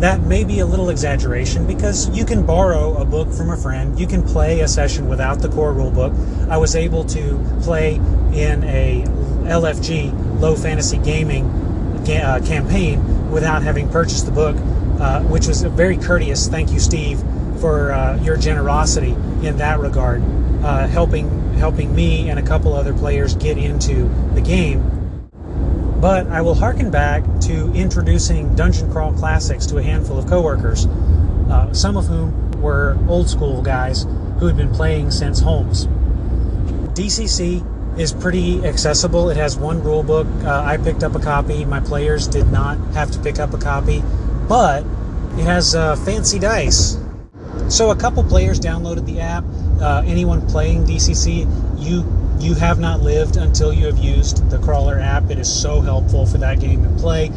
That 0.00 0.20
may 0.20 0.44
be 0.44 0.58
a 0.58 0.66
little 0.66 0.90
exaggeration 0.90 1.66
because 1.66 2.10
you 2.10 2.26
can 2.26 2.44
borrow 2.44 2.94
a 2.98 3.06
book 3.06 3.32
from 3.32 3.48
a 3.48 3.56
friend, 3.56 3.98
you 3.98 4.06
can 4.06 4.22
play 4.22 4.60
a 4.60 4.68
session 4.68 5.08
without 5.08 5.38
the 5.38 5.48
core 5.48 5.72
rulebook. 5.72 6.50
I 6.50 6.58
was 6.58 6.76
able 6.76 7.02
to 7.04 7.42
play 7.62 7.94
in 8.34 8.64
a 8.64 9.06
LFG, 9.46 10.40
low 10.42 10.56
fantasy 10.56 10.98
gaming 10.98 11.46
uh, 12.06 12.42
campaign, 12.44 13.30
without 13.30 13.62
having 13.62 13.88
purchased 13.88 14.26
the 14.26 14.32
book, 14.32 14.56
uh, 15.00 15.22
which 15.22 15.46
was 15.46 15.62
a 15.62 15.70
very 15.70 15.96
courteous 15.96 16.48
thank 16.48 16.70
you, 16.70 16.80
Steve, 16.80 17.22
for 17.58 17.92
uh, 17.92 18.16
your 18.22 18.36
generosity 18.36 19.12
in 19.42 19.56
that 19.58 19.80
regard, 19.80 20.22
uh, 20.62 20.86
helping 20.86 21.46
helping 21.56 21.94
me 21.94 22.28
and 22.28 22.38
a 22.38 22.42
couple 22.42 22.74
other 22.74 22.92
players 22.92 23.34
get 23.34 23.56
into 23.58 24.08
the 24.34 24.40
game. 24.40 24.82
But 26.00 26.26
I 26.26 26.42
will 26.42 26.54
harken 26.54 26.90
back 26.90 27.24
to 27.42 27.72
introducing 27.72 28.54
Dungeon 28.54 28.92
Crawl 28.92 29.12
Classics 29.14 29.66
to 29.66 29.78
a 29.78 29.82
handful 29.82 30.18
of 30.18 30.26
coworkers, 30.26 30.86
uh, 30.86 31.72
some 31.72 31.96
of 31.96 32.06
whom 32.06 32.52
were 32.60 32.98
old 33.08 33.28
school 33.28 33.62
guys 33.62 34.06
who 34.38 34.46
had 34.46 34.56
been 34.56 34.72
playing 34.72 35.10
since 35.10 35.40
Holmes. 35.40 35.86
DCC 36.94 37.64
is 37.98 38.12
pretty 38.12 38.64
accessible. 38.66 39.30
It 39.30 39.36
has 39.38 39.56
one 39.56 39.82
rule 39.82 40.02
book. 40.02 40.26
Uh, 40.44 40.62
I 40.62 40.76
picked 40.76 41.02
up 41.02 41.14
a 41.14 41.20
copy. 41.20 41.64
My 41.64 41.80
players 41.80 42.28
did 42.28 42.50
not 42.52 42.76
have 42.92 43.10
to 43.12 43.18
pick 43.18 43.38
up 43.38 43.54
a 43.54 43.58
copy, 43.58 44.02
but 44.48 44.84
it 45.38 45.44
has 45.44 45.74
uh, 45.74 45.96
fancy 45.96 46.38
dice 46.38 46.98
so 47.68 47.90
a 47.90 47.96
couple 47.96 48.22
players 48.24 48.60
downloaded 48.60 49.06
the 49.06 49.20
app. 49.20 49.44
Uh, 49.80 50.02
anyone 50.06 50.46
playing 50.48 50.84
DCC, 50.84 51.46
you 51.78 52.04
you 52.38 52.54
have 52.54 52.78
not 52.78 53.00
lived 53.00 53.36
until 53.36 53.72
you 53.72 53.86
have 53.86 53.98
used 53.98 54.48
the 54.50 54.58
crawler 54.58 54.98
app. 54.98 55.30
It 55.30 55.38
is 55.38 55.52
so 55.52 55.80
helpful 55.80 56.26
for 56.26 56.38
that 56.38 56.60
game 56.60 56.82
to 56.82 57.00
play. 57.00 57.30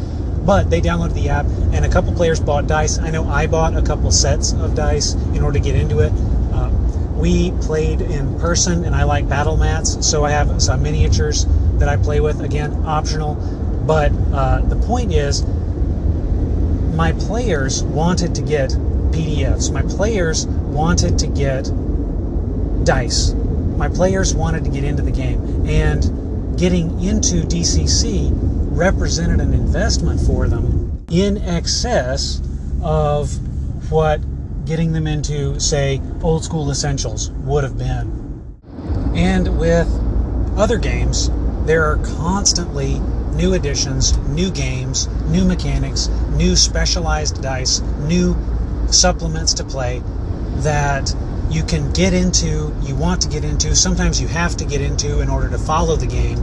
But 0.44 0.70
they 0.70 0.80
downloaded 0.80 1.14
the 1.14 1.28
app, 1.30 1.46
and 1.72 1.84
a 1.84 1.88
couple 1.88 2.12
players 2.14 2.40
bought 2.40 2.66
dice. 2.66 2.98
I 2.98 3.10
know 3.10 3.28
I 3.28 3.46
bought 3.46 3.76
a 3.76 3.82
couple 3.82 4.10
sets 4.10 4.52
of 4.52 4.74
dice 4.74 5.14
in 5.14 5.42
order 5.42 5.58
to 5.58 5.64
get 5.64 5.74
into 5.74 6.00
it. 6.00 6.12
Uh, 6.52 6.70
we 7.14 7.50
played 7.62 8.00
in 8.00 8.38
person, 8.38 8.84
and 8.84 8.94
I 8.94 9.04
like 9.04 9.28
battle 9.28 9.56
mats, 9.56 10.06
so 10.06 10.24
I 10.24 10.30
have 10.30 10.62
some 10.62 10.82
miniatures 10.82 11.46
that 11.78 11.88
I 11.88 11.96
play 11.96 12.20
with. 12.20 12.40
Again, 12.40 12.72
optional. 12.86 13.34
But 13.86 14.12
uh, 14.32 14.60
the 14.62 14.76
point 14.76 15.12
is, 15.12 15.44
my 16.94 17.12
players 17.12 17.82
wanted 17.82 18.34
to 18.36 18.42
get 18.42 18.74
PDFs. 19.10 19.72
My 19.72 19.82
players 19.82 20.46
wanted 20.46 21.18
to 21.20 21.26
get 21.26 21.64
dice. 22.84 23.32
My 23.32 23.88
players 23.88 24.34
wanted 24.34 24.64
to 24.64 24.70
get 24.70 24.84
into 24.84 25.02
the 25.02 25.10
game. 25.10 25.66
And 25.66 26.58
getting 26.58 27.02
into 27.02 27.42
DCC 27.42 28.30
represented 28.32 29.40
an 29.40 29.52
investment 29.52 30.20
for 30.20 30.48
them 30.48 31.06
in 31.10 31.38
excess 31.38 32.40
of 32.82 33.30
what 33.90 34.20
getting 34.64 34.92
them 34.92 35.06
into, 35.06 35.58
say, 35.58 36.00
old 36.22 36.44
school 36.44 36.70
essentials 36.70 37.30
would 37.30 37.64
have 37.64 37.76
been. 37.76 38.52
And 39.14 39.58
with 39.58 39.88
other 40.56 40.78
games, 40.78 41.30
there 41.66 41.84
are 41.84 41.96
constantly 42.16 43.00
new 43.32 43.54
additions, 43.54 44.16
new 44.28 44.50
games, 44.50 45.08
new 45.26 45.44
mechanics, 45.44 46.08
new 46.32 46.54
specialized 46.54 47.42
dice, 47.42 47.80
new 48.00 48.36
supplements 48.94 49.54
to 49.54 49.64
play 49.64 50.02
that 50.62 51.14
you 51.50 51.64
can 51.64 51.90
get 51.92 52.12
into, 52.12 52.74
you 52.82 52.94
want 52.94 53.22
to 53.22 53.28
get 53.28 53.44
into, 53.44 53.74
sometimes 53.74 54.20
you 54.20 54.28
have 54.28 54.56
to 54.56 54.64
get 54.64 54.80
into 54.80 55.20
in 55.20 55.28
order 55.28 55.48
to 55.48 55.58
follow 55.58 55.96
the 55.96 56.06
game. 56.06 56.38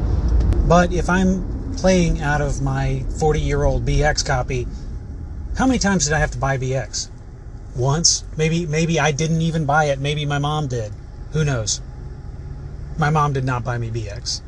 But 0.67 0.91
if 0.91 1.09
I'm 1.09 1.73
playing 1.77 2.21
out 2.21 2.41
of 2.41 2.61
my 2.61 3.05
40 3.19 3.39
year 3.39 3.63
old 3.63 3.85
BX 3.85 4.25
copy, 4.25 4.67
how 5.57 5.65
many 5.65 5.79
times 5.79 6.05
did 6.05 6.13
I 6.13 6.19
have 6.19 6.31
to 6.31 6.37
buy 6.37 6.57
BX? 6.57 7.09
Once? 7.75 8.23
Maybe 8.35 8.65
maybe 8.65 8.99
I 8.99 9.11
didn't 9.11 9.41
even 9.41 9.65
buy 9.65 9.85
it. 9.85 9.99
Maybe 9.99 10.25
my 10.25 10.39
mom 10.39 10.67
did. 10.67 10.91
Who 11.31 11.45
knows? 11.45 11.81
My 12.97 13.09
mom 13.09 13.33
did 13.33 13.45
not 13.45 13.63
buy 13.63 13.77
me 13.77 13.89
BX. 13.89 14.41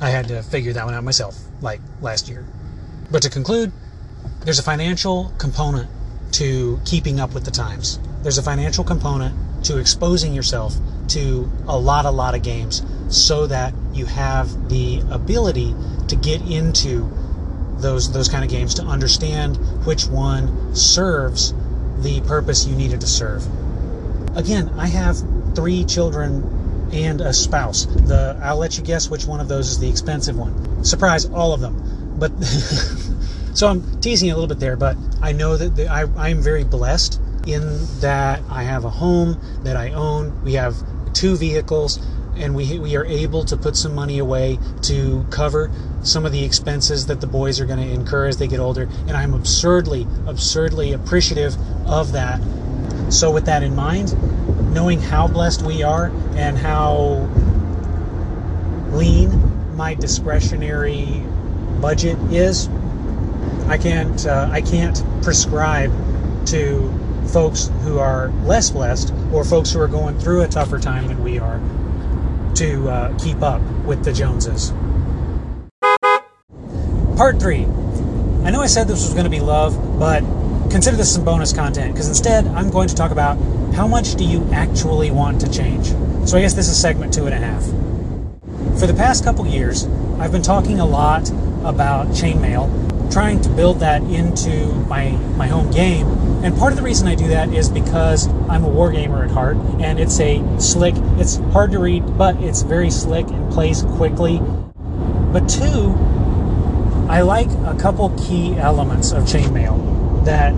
I 0.00 0.08
had 0.08 0.28
to 0.28 0.42
figure 0.42 0.72
that 0.72 0.84
one 0.86 0.94
out 0.94 1.04
myself, 1.04 1.38
like 1.60 1.80
last 2.00 2.28
year. 2.28 2.46
But 3.10 3.22
to 3.22 3.30
conclude, 3.30 3.72
there's 4.44 4.58
a 4.58 4.62
financial 4.62 5.32
component 5.38 5.90
to 6.32 6.80
keeping 6.84 7.20
up 7.20 7.34
with 7.34 7.44
the 7.44 7.50
times. 7.50 7.98
There's 8.22 8.38
a 8.38 8.42
financial 8.42 8.84
component 8.84 9.64
to 9.64 9.78
exposing 9.78 10.34
yourself 10.34 10.74
to 11.08 11.50
a 11.66 11.76
lot, 11.76 12.04
a 12.04 12.10
lot 12.10 12.34
of 12.34 12.42
games 12.42 12.82
so 13.08 13.46
that 13.46 13.74
you 13.92 14.06
have 14.06 14.68
the 14.68 15.02
ability 15.10 15.74
to 16.08 16.16
get 16.16 16.40
into 16.42 17.10
those 17.78 18.12
those 18.12 18.28
kind 18.28 18.44
of 18.44 18.50
games 18.50 18.74
to 18.74 18.82
understand 18.82 19.56
which 19.84 20.06
one 20.06 20.74
serves 20.74 21.54
the 21.98 22.20
purpose 22.22 22.66
you 22.66 22.76
needed 22.76 23.00
to 23.00 23.06
serve. 23.06 23.44
Again, 24.36 24.70
I 24.76 24.86
have 24.86 25.16
three 25.54 25.84
children 25.84 26.88
and 26.92 27.20
a 27.20 27.32
spouse. 27.32 27.86
The 27.86 28.38
I'll 28.42 28.58
let 28.58 28.78
you 28.78 28.84
guess 28.84 29.10
which 29.10 29.24
one 29.24 29.40
of 29.40 29.48
those 29.48 29.70
is 29.70 29.78
the 29.78 29.88
expensive 29.88 30.36
one. 30.36 30.84
Surprise, 30.84 31.26
all 31.26 31.52
of 31.52 31.60
them. 31.60 32.16
But 32.18 32.32
so 33.54 33.68
I'm 33.68 34.00
teasing 34.00 34.30
a 34.30 34.34
little 34.34 34.48
bit 34.48 34.60
there, 34.60 34.76
but 34.76 34.96
I 35.20 35.32
know 35.32 35.56
that 35.56 35.76
the, 35.76 35.88
I 35.88 36.02
I'm 36.16 36.40
very 36.40 36.64
blessed 36.64 37.20
in 37.46 37.62
that 38.00 38.42
I 38.48 38.62
have 38.62 38.84
a 38.84 38.90
home 38.90 39.40
that 39.64 39.76
I 39.76 39.92
own. 39.92 40.42
We 40.44 40.54
have 40.54 40.76
two 41.12 41.36
vehicles 41.36 41.98
and 42.36 42.54
we 42.54 42.78
we 42.78 42.96
are 42.96 43.04
able 43.04 43.44
to 43.44 43.56
put 43.56 43.76
some 43.76 43.94
money 43.94 44.18
away 44.18 44.58
to 44.82 45.24
cover 45.30 45.70
some 46.02 46.24
of 46.24 46.32
the 46.32 46.44
expenses 46.44 47.06
that 47.06 47.20
the 47.20 47.26
boys 47.26 47.60
are 47.60 47.66
going 47.66 47.78
to 47.78 47.92
incur 47.92 48.26
as 48.26 48.38
they 48.38 48.46
get 48.46 48.60
older 48.60 48.88
and 49.06 49.12
I'm 49.12 49.34
absurdly 49.34 50.06
absurdly 50.26 50.92
appreciative 50.92 51.56
of 51.86 52.12
that 52.12 52.40
so 53.10 53.30
with 53.30 53.46
that 53.46 53.62
in 53.62 53.74
mind 53.74 54.14
knowing 54.72 55.00
how 55.00 55.26
blessed 55.26 55.62
we 55.62 55.82
are 55.82 56.12
and 56.34 56.56
how 56.56 57.28
lean 58.92 59.76
my 59.76 59.94
discretionary 59.94 61.22
budget 61.80 62.16
is 62.32 62.68
I 63.70 63.78
can't 63.78 64.26
uh, 64.26 64.48
I 64.50 64.62
can't 64.62 65.00
prescribe 65.22 65.92
to 66.46 66.92
folks 67.28 67.70
who 67.82 68.00
are 68.00 68.30
less 68.42 68.68
blessed 68.68 69.14
or 69.32 69.44
folks 69.44 69.70
who 69.70 69.80
are 69.80 69.86
going 69.86 70.18
through 70.18 70.42
a 70.42 70.48
tougher 70.48 70.80
time 70.80 71.06
than 71.06 71.22
we 71.22 71.38
are 71.38 71.60
to 72.56 72.88
uh, 72.88 73.16
keep 73.16 73.42
up 73.42 73.62
with 73.84 74.04
the 74.04 74.12
Joneses. 74.12 74.72
Part 77.16 77.38
three. 77.38 77.64
I 78.42 78.50
know 78.50 78.60
I 78.60 78.66
said 78.66 78.88
this 78.88 79.04
was 79.04 79.12
going 79.12 79.22
to 79.22 79.30
be 79.30 79.38
love, 79.38 80.00
but 80.00 80.24
consider 80.68 80.96
this 80.96 81.14
some 81.14 81.24
bonus 81.24 81.52
content 81.52 81.92
because 81.92 82.08
instead 82.08 82.48
I'm 82.48 82.70
going 82.70 82.88
to 82.88 82.96
talk 82.96 83.12
about 83.12 83.38
how 83.72 83.86
much 83.86 84.16
do 84.16 84.24
you 84.24 84.48
actually 84.52 85.12
want 85.12 85.40
to 85.42 85.50
change. 85.50 85.86
So 86.28 86.36
I 86.36 86.40
guess 86.40 86.54
this 86.54 86.68
is 86.68 86.76
segment 86.76 87.14
two 87.14 87.26
and 87.26 87.34
a 87.34 87.38
half. 87.38 87.64
For 88.80 88.88
the 88.88 88.94
past 88.94 89.22
couple 89.22 89.46
years, 89.46 89.86
I've 90.18 90.32
been 90.32 90.42
talking 90.42 90.80
a 90.80 90.86
lot 90.86 91.30
about 91.62 92.08
chainmail, 92.08 92.89
trying 93.10 93.40
to 93.42 93.48
build 93.50 93.80
that 93.80 94.02
into 94.02 94.66
my 94.88 95.10
my 95.36 95.46
home 95.46 95.70
game. 95.70 96.06
And 96.44 96.56
part 96.56 96.72
of 96.72 96.78
the 96.78 96.84
reason 96.84 97.08
I 97.08 97.14
do 97.14 97.28
that 97.28 97.52
is 97.52 97.68
because 97.68 98.28
I'm 98.48 98.64
a 98.64 98.68
wargamer 98.68 99.24
at 99.24 99.30
heart, 99.30 99.56
and 99.80 99.98
it's 99.98 100.18
a 100.20 100.42
slick. 100.58 100.94
It's 101.18 101.36
hard 101.52 101.72
to 101.72 101.78
read, 101.78 102.16
but 102.16 102.36
it's 102.36 102.62
very 102.62 102.90
slick 102.90 103.26
and 103.28 103.52
plays 103.52 103.82
quickly. 103.82 104.40
But 105.32 105.48
two, 105.48 105.94
I 107.08 107.22
like 107.22 107.48
a 107.66 107.76
couple 107.78 108.10
key 108.10 108.54
elements 108.56 109.12
of 109.12 109.24
chainmail 109.24 110.24
that 110.24 110.54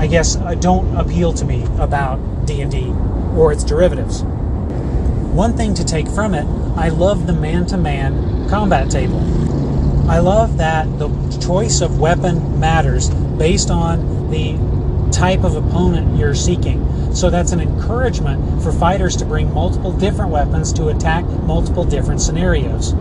I 0.00 0.06
guess 0.06 0.36
uh, 0.36 0.54
don't 0.54 0.94
appeal 0.96 1.32
to 1.32 1.44
me 1.44 1.64
about 1.78 2.46
D&D 2.46 2.92
or 3.36 3.52
its 3.52 3.64
derivatives. 3.64 4.22
One 4.22 5.56
thing 5.56 5.74
to 5.74 5.84
take 5.84 6.06
from 6.08 6.34
it, 6.34 6.46
I 6.76 6.88
love 6.90 7.26
the 7.26 7.32
man-to-man 7.32 8.48
combat 8.48 8.90
table. 8.90 9.20
I 10.08 10.20
love 10.20 10.58
that 10.58 10.86
the 10.98 11.08
choice 11.44 11.80
of 11.80 11.98
weapon 11.98 12.60
matters 12.60 13.10
based 13.10 13.70
on 13.70 14.30
the 14.30 14.56
type 15.10 15.42
of 15.42 15.56
opponent 15.56 16.16
you're 16.16 16.34
seeking. 16.34 17.14
So 17.14 17.28
that's 17.28 17.52
an 17.52 17.60
encouragement 17.60 18.62
for 18.62 18.70
fighters 18.70 19.16
to 19.16 19.24
bring 19.24 19.52
multiple 19.52 19.92
different 19.92 20.30
weapons 20.30 20.72
to 20.74 20.88
attack 20.88 21.24
multiple 21.24 21.84
different 21.84 22.20
scenarios. 22.20 22.94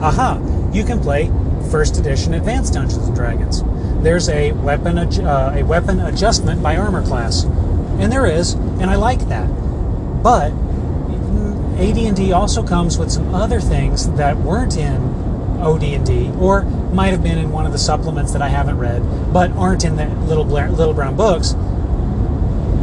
Aha, 0.00 0.40
you 0.72 0.84
can 0.84 0.98
play 0.98 1.30
first 1.70 1.98
edition 1.98 2.34
Advanced 2.34 2.72
Dungeons 2.72 3.06
and 3.06 3.14
Dragons. 3.14 3.62
There's 4.02 4.28
a 4.28 4.52
weapon 4.52 4.98
uh, 4.98 5.54
a 5.56 5.62
weapon 5.62 6.00
adjustment 6.00 6.62
by 6.62 6.76
armor 6.76 7.04
class, 7.06 7.44
and 7.44 8.10
there 8.10 8.26
is, 8.26 8.54
and 8.54 8.84
I 8.84 8.96
like 8.96 9.28
that. 9.28 9.46
But 10.22 10.52
AD&D 11.78 12.32
also 12.32 12.62
comes 12.62 12.98
with 12.98 13.10
some 13.10 13.34
other 13.34 13.60
things 13.60 14.10
that 14.12 14.36
weren't 14.36 14.76
in 14.76 15.29
OD&D 15.60 16.32
or 16.38 16.62
might 16.92 17.08
have 17.08 17.22
been 17.22 17.38
in 17.38 17.50
one 17.50 17.66
of 17.66 17.72
the 17.72 17.78
supplements 17.78 18.32
that 18.32 18.42
I 18.42 18.48
haven't 18.48 18.78
read, 18.78 19.32
but 19.32 19.50
aren't 19.52 19.84
in 19.84 19.96
the 19.96 20.06
little 20.06 20.44
little 20.44 20.94
brown 20.94 21.16
books. 21.16 21.54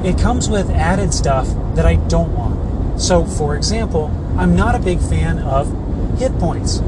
It 0.05 0.17
comes 0.17 0.49
with 0.49 0.69
added 0.69 1.13
stuff 1.13 1.47
that 1.75 1.85
I 1.85 1.95
don't 1.95 2.33
want. 2.35 3.01
So, 3.01 3.25
for 3.25 3.55
example, 3.55 4.11
I'm 4.37 4.55
not 4.55 4.75
a 4.75 4.79
big 4.79 4.99
fan 4.99 5.39
of 5.39 5.67
hit 6.19 6.37
points. 6.39 6.81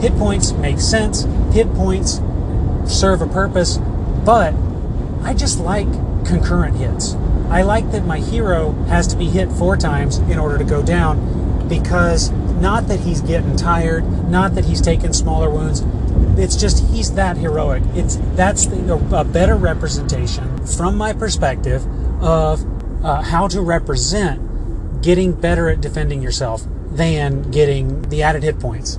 Hit 0.00 0.12
points 0.16 0.52
make 0.52 0.80
sense. 0.80 1.22
Hit 1.52 1.72
points 1.74 2.20
serve 2.86 3.20
a 3.20 3.26
purpose, 3.26 3.78
but 4.24 4.54
I 5.22 5.34
just 5.34 5.58
like 5.58 5.90
concurrent 6.24 6.76
hits. 6.76 7.14
I 7.48 7.62
like 7.62 7.90
that 7.92 8.04
my 8.04 8.18
hero 8.18 8.72
has 8.88 9.06
to 9.08 9.16
be 9.16 9.26
hit 9.26 9.50
four 9.50 9.76
times 9.76 10.18
in 10.18 10.38
order 10.38 10.58
to 10.58 10.64
go 10.64 10.82
down 10.82 11.68
because 11.68 12.30
not 12.60 12.88
that 12.88 13.00
he's 13.00 13.20
getting 13.20 13.56
tired, 13.56 14.04
not 14.28 14.54
that 14.54 14.64
he's 14.64 14.80
taking 14.80 15.12
smaller 15.12 15.50
wounds. 15.50 15.84
It's 16.38 16.56
just 16.56 16.84
he's 16.86 17.14
that 17.14 17.36
heroic. 17.36 17.82
It's 17.94 18.16
that's 18.34 18.66
the, 18.66 18.94
a 19.14 19.24
better 19.24 19.56
representation 19.56 20.66
from 20.66 20.96
my 20.96 21.12
perspective 21.12 21.86
of 22.22 22.64
uh, 23.04 23.22
how 23.22 23.48
to 23.48 23.60
represent 23.60 25.02
getting 25.02 25.32
better 25.32 25.68
at 25.68 25.80
defending 25.80 26.22
yourself 26.22 26.62
than 26.90 27.50
getting 27.50 28.02
the 28.08 28.22
added 28.22 28.42
hit 28.42 28.58
points. 28.58 28.98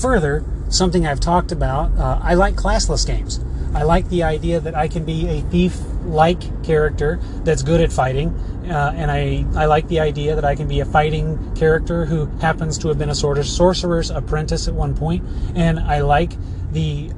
Further, 0.00 0.44
something 0.68 1.06
I've 1.06 1.20
talked 1.20 1.50
about, 1.50 1.96
uh, 1.98 2.20
I 2.22 2.34
like 2.34 2.54
classless 2.54 3.06
games. 3.06 3.40
I 3.74 3.82
like 3.82 4.08
the 4.08 4.22
idea 4.22 4.60
that 4.60 4.74
I 4.74 4.88
can 4.88 5.04
be 5.04 5.28
a 5.28 5.40
thief 5.42 5.78
like 6.08 6.64
character 6.64 7.18
that's 7.44 7.62
good 7.62 7.80
at 7.80 7.92
fighting, 7.92 8.30
uh, 8.70 8.92
and 8.96 9.10
I, 9.10 9.44
I 9.54 9.66
like 9.66 9.88
the 9.88 10.00
idea 10.00 10.34
that 10.34 10.44
I 10.44 10.54
can 10.54 10.66
be 10.66 10.80
a 10.80 10.84
fighting 10.84 11.54
character 11.54 12.04
who 12.04 12.26
happens 12.38 12.78
to 12.78 12.88
have 12.88 12.98
been 12.98 13.10
a 13.10 13.14
sort 13.14 13.38
of 13.38 13.46
sorcerer's 13.46 14.10
apprentice 14.10 14.68
at 14.68 14.74
one 14.74 14.94
point, 14.94 15.24
and 15.54 15.78
I 15.78 16.00
like 16.00 16.32
the 16.72 17.10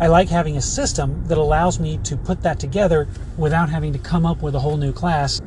I 0.00 0.06
like 0.06 0.28
having 0.28 0.56
a 0.56 0.60
system 0.60 1.24
that 1.26 1.38
allows 1.38 1.80
me 1.80 1.98
to 2.04 2.16
put 2.16 2.42
that 2.42 2.60
together 2.60 3.08
without 3.36 3.68
having 3.68 3.92
to 3.94 3.98
come 3.98 4.24
up 4.24 4.42
with 4.42 4.54
a 4.54 4.60
whole 4.60 4.76
new 4.76 4.92
class. 4.92 5.40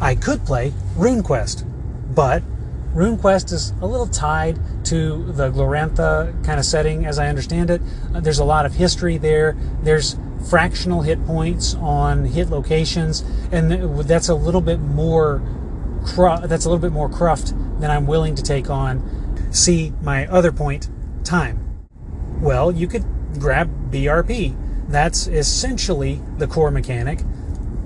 I 0.00 0.16
could 0.16 0.44
play 0.44 0.72
RuneQuest, 0.96 1.64
but 2.12 2.42
RuneQuest 2.94 3.52
is 3.52 3.70
a 3.80 3.86
little 3.86 4.08
tied 4.08 4.58
to 4.86 5.32
the 5.32 5.50
Glorantha 5.50 6.44
kind 6.44 6.58
of 6.58 6.66
setting, 6.66 7.06
as 7.06 7.20
I 7.20 7.28
understand 7.28 7.70
it. 7.70 7.82
Uh, 8.12 8.18
there's 8.18 8.40
a 8.40 8.44
lot 8.44 8.66
of 8.66 8.74
history 8.74 9.16
there. 9.16 9.56
There's 9.82 10.16
fractional 10.48 11.02
hit 11.02 11.24
points 11.26 11.74
on 11.76 12.24
hit 12.24 12.50
locations, 12.50 13.20
and 13.50 13.70
that's 14.06 14.28
a 14.28 14.34
little 14.34 14.60
bit 14.60 14.80
more. 14.80 15.42
That's 16.16 16.66
a 16.66 16.68
little 16.68 16.78
bit 16.78 16.92
more 16.92 17.08
cruft 17.08 17.54
than 17.80 17.90
I'm 17.90 18.06
willing 18.06 18.34
to 18.34 18.42
take 18.42 18.68
on. 18.68 19.50
See 19.52 19.92
my 20.02 20.26
other 20.26 20.52
point, 20.52 20.88
time. 21.24 21.86
Well, 22.40 22.70
you 22.72 22.86
could 22.86 23.04
grab 23.38 23.90
BRP. 23.90 24.56
That's 24.88 25.26
essentially 25.26 26.20
the 26.36 26.46
core 26.46 26.70
mechanic, 26.70 27.20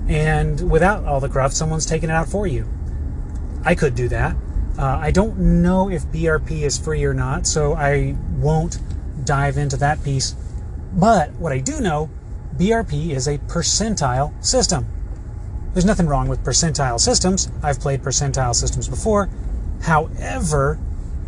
and 0.07 0.69
without 0.69 1.05
all 1.05 1.19
the 1.19 1.29
cruft, 1.29 1.55
someone's 1.55 1.85
taking 1.85 2.09
it 2.09 2.13
out 2.13 2.27
for 2.27 2.45
you. 2.45 2.67
I 3.63 3.75
could 3.75 3.95
do 3.95 4.07
that. 4.09 4.35
Uh, 4.77 4.97
I 5.01 5.11
don't 5.11 5.37
know 5.61 5.89
if 5.89 6.05
BRP 6.05 6.61
is 6.61 6.77
free 6.77 7.03
or 7.03 7.13
not, 7.13 7.45
so 7.45 7.73
I 7.73 8.15
won't 8.37 8.79
dive 9.25 9.57
into 9.57 9.77
that 9.77 10.03
piece. 10.03 10.35
But 10.93 11.31
what 11.33 11.51
I 11.51 11.59
do 11.59 11.81
know, 11.81 12.09
BRP 12.59 13.11
is 13.11 13.25
a 13.25 13.37
percentile 13.37 14.33
system. 14.43 14.85
There's 15.73 15.85
nothing 15.85 16.07
wrong 16.07 16.27
with 16.27 16.43
percentile 16.43 16.99
systems. 16.99 17.49
I've 17.63 17.79
played 17.79 18.01
percentile 18.01 18.53
systems 18.53 18.89
before. 18.89 19.29
However, 19.83 20.77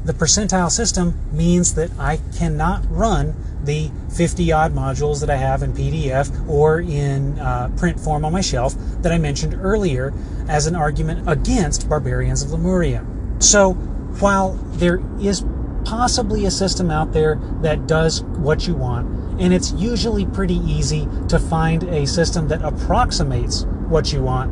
the 0.04 0.12
percentile 0.12 0.70
system 0.70 1.18
means 1.32 1.76
that 1.76 1.90
I 1.98 2.20
cannot 2.38 2.84
run 2.90 3.34
the 3.64 3.92
50 4.14 4.52
odd 4.52 4.74
modules 4.74 5.22
that 5.22 5.30
I 5.30 5.38
have 5.38 5.64
in 5.64 5.72
PDF 5.72 6.50
or 6.50 6.82
in 6.82 7.40
uh, 7.40 7.72
print 7.78 7.98
form 7.98 8.26
on 8.26 8.34
my 8.34 8.42
shelf 8.42 8.76
that 9.02 9.14
I 9.14 9.18
mentioned 9.18 9.54
earlier 9.54 10.14
as 10.50 10.68
an 10.68 10.76
argument 10.76 11.30
against 11.30 11.88
Barbarians 11.88 12.44
of 12.44 12.52
Lemuria. 12.52 13.06
So, 13.40 13.74
while 14.20 14.54
there 14.74 15.00
is 15.22 15.46
possibly 15.92 16.46
a 16.46 16.52
system 16.52 16.90
out 16.90 17.12
there 17.12 17.36
that 17.60 17.86
does 17.86 18.24
what 18.24 18.66
you 18.66 18.74
want, 18.74 19.06
and 19.42 19.54
it's 19.54 19.74
usually 19.74 20.26
pretty 20.26 20.56
easy 20.56 21.06
to 21.28 21.38
find 21.38 21.84
a 21.84 22.08
system 22.08 22.48
that 22.48 22.62
approximates 22.62 23.64
what 23.90 24.14
you 24.14 24.22
want, 24.22 24.50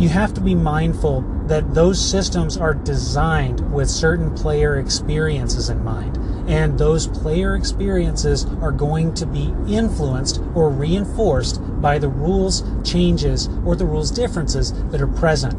you 0.00 0.08
have 0.08 0.32
to 0.32 0.40
be 0.40 0.54
mindful 0.54 1.20
that 1.46 1.74
those 1.74 2.00
systems 2.00 2.56
are 2.56 2.72
designed 2.72 3.70
with 3.70 3.90
certain 3.90 4.34
player 4.34 4.78
experiences 4.78 5.68
in 5.68 5.84
mind. 5.84 6.16
And 6.48 6.78
those 6.78 7.06
player 7.08 7.54
experiences 7.54 8.46
are 8.62 8.72
going 8.72 9.12
to 9.14 9.26
be 9.26 9.52
influenced 9.68 10.40
or 10.54 10.70
reinforced 10.70 11.60
by 11.82 11.98
the 11.98 12.08
rules 12.08 12.62
changes 12.82 13.48
or 13.66 13.76
the 13.76 13.84
rules 13.84 14.10
differences 14.10 14.72
that 14.90 15.02
are 15.02 15.06
present 15.06 15.54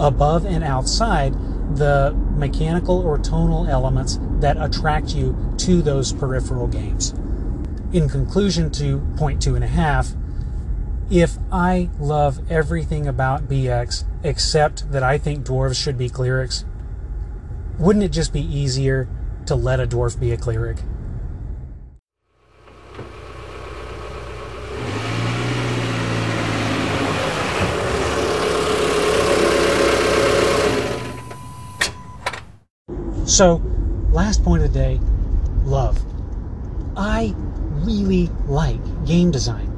above 0.00 0.46
and 0.46 0.64
outside 0.64 1.34
the 1.76 2.14
mechanical 2.36 2.98
or 2.98 3.18
tonal 3.18 3.66
elements 3.66 4.18
that 4.40 4.56
attract 4.58 5.14
you 5.14 5.54
to 5.58 5.82
those 5.82 6.12
peripheral 6.12 6.66
games. 6.66 7.10
In 7.92 8.08
conclusion 8.08 8.70
to 8.72 9.00
point 9.16 9.42
two 9.42 9.54
and 9.54 9.64
a 9.64 9.68
half, 9.68 10.12
if 11.10 11.36
I 11.50 11.90
love 11.98 12.50
everything 12.50 13.06
about 13.06 13.48
BX 13.48 14.04
except 14.24 14.90
that 14.92 15.02
I 15.02 15.18
think 15.18 15.44
dwarves 15.44 15.82
should 15.82 15.98
be 15.98 16.08
clerics, 16.08 16.64
wouldn't 17.78 18.04
it 18.04 18.12
just 18.12 18.32
be 18.32 18.40
easier 18.40 19.08
to 19.46 19.54
let 19.54 19.80
a 19.80 19.86
dwarf 19.86 20.18
be 20.18 20.32
a 20.32 20.36
cleric? 20.36 20.78
So, 33.32 33.62
last 34.10 34.44
point 34.44 34.62
of 34.62 34.70
the 34.70 34.78
day 34.78 35.00
love. 35.64 35.98
I 36.94 37.34
really 37.80 38.28
like 38.46 39.06
game 39.06 39.30
design. 39.30 39.68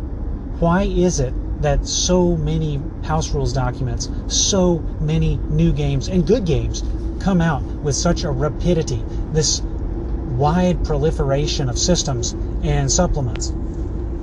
Why 0.59 0.83
is 0.83 1.21
it 1.21 1.33
that 1.63 1.87
so 1.87 2.37
many 2.37 2.83
house 3.05 3.33
rules 3.33 3.53
documents, 3.53 4.11
so 4.27 4.81
many 4.99 5.37
new 5.37 5.73
games 5.73 6.09
and 6.09 6.27
good 6.27 6.45
games 6.45 6.83
come 7.21 7.41
out 7.41 7.63
with 7.63 7.95
such 7.95 8.25
a 8.25 8.31
rapidity, 8.33 9.05
this 9.31 9.61
wide 9.61 10.85
proliferation 10.85 11.69
of 11.69 11.79
systems 11.79 12.33
and 12.65 12.91
supplements? 12.91 13.53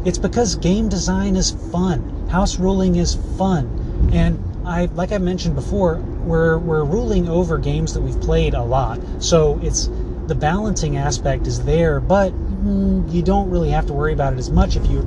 It's 0.04 0.18
because 0.18 0.58
game 0.58 0.90
design 0.90 1.38
is 1.38 1.52
fun. 1.72 2.28
House 2.28 2.60
ruling 2.60 2.98
is 2.98 3.16
fun. 3.38 4.10
And 4.12 4.44
I 4.68 4.88
like 4.88 5.14
I 5.14 5.20
mentioned 5.20 5.56
before, 5.56 6.04
we're 6.24 6.58
we're 6.58 6.84
ruling 6.84 7.28
over 7.28 7.58
games 7.58 7.94
that 7.94 8.02
we've 8.02 8.20
played 8.22 8.54
a 8.54 8.64
lot. 8.64 9.00
So 9.20 9.60
it's 9.62 9.90
the 10.28 10.36
balancing 10.36 10.98
aspect 10.98 11.48
is 11.48 11.64
there, 11.66 12.00
but 12.00 12.32
you 12.32 13.22
don't 13.24 13.50
really 13.50 13.72
have 13.72 13.88
to 13.88 13.94
worry 13.94 14.14
about 14.14 14.34
it 14.34 14.40
as 14.40 14.50
much 14.50 14.76
if 14.76 14.86
you 14.88 15.02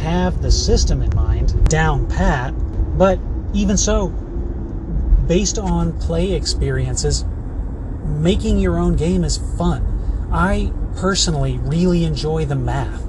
have 0.00 0.40
the 0.40 0.50
system 0.50 1.02
in 1.02 1.14
mind 1.14 1.68
down 1.68 2.08
pat. 2.08 2.54
But 2.96 3.18
even 3.52 3.76
so, 3.76 4.08
based 5.26 5.58
on 5.58 5.98
play 5.98 6.32
experiences, 6.32 7.24
making 8.04 8.58
your 8.58 8.78
own 8.78 8.96
game 8.96 9.24
is 9.24 9.38
fun. 9.58 10.28
I 10.32 10.72
personally 10.96 11.58
really 11.58 12.04
enjoy 12.04 12.44
the 12.44 12.54
math. 12.54 13.04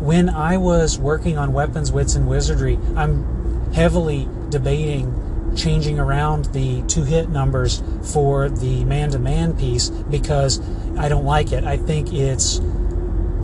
When 0.00 0.28
I 0.28 0.56
was 0.56 0.98
working 0.98 1.36
on 1.36 1.52
Weapons, 1.52 1.92
Wits, 1.92 2.14
and 2.14 2.26
Wizardry, 2.26 2.78
I'm 2.96 3.72
heavily 3.72 4.28
debating 4.48 5.19
changing 5.56 5.98
around 5.98 6.46
the 6.46 6.82
two 6.82 7.04
hit 7.04 7.28
numbers 7.28 7.82
for 8.02 8.48
the 8.48 8.84
man 8.84 9.10
to 9.10 9.18
man 9.18 9.56
piece 9.56 9.90
because 9.90 10.60
I 10.98 11.08
don't 11.08 11.24
like 11.24 11.52
it. 11.52 11.64
I 11.64 11.76
think 11.76 12.12
it's 12.12 12.60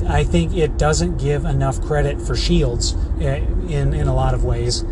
I 0.08 0.22
think 0.24 0.54
it 0.56 0.78
doesn't 0.78 1.18
give 1.18 1.44
enough 1.44 1.80
credit 1.80 2.20
for 2.20 2.36
shields 2.36 2.94
eh, 3.20 3.36
in 3.68 3.92
in 3.92 4.06
a 4.06 4.14
lot 4.14 4.34
of 4.34 4.44
ways. 4.44 4.84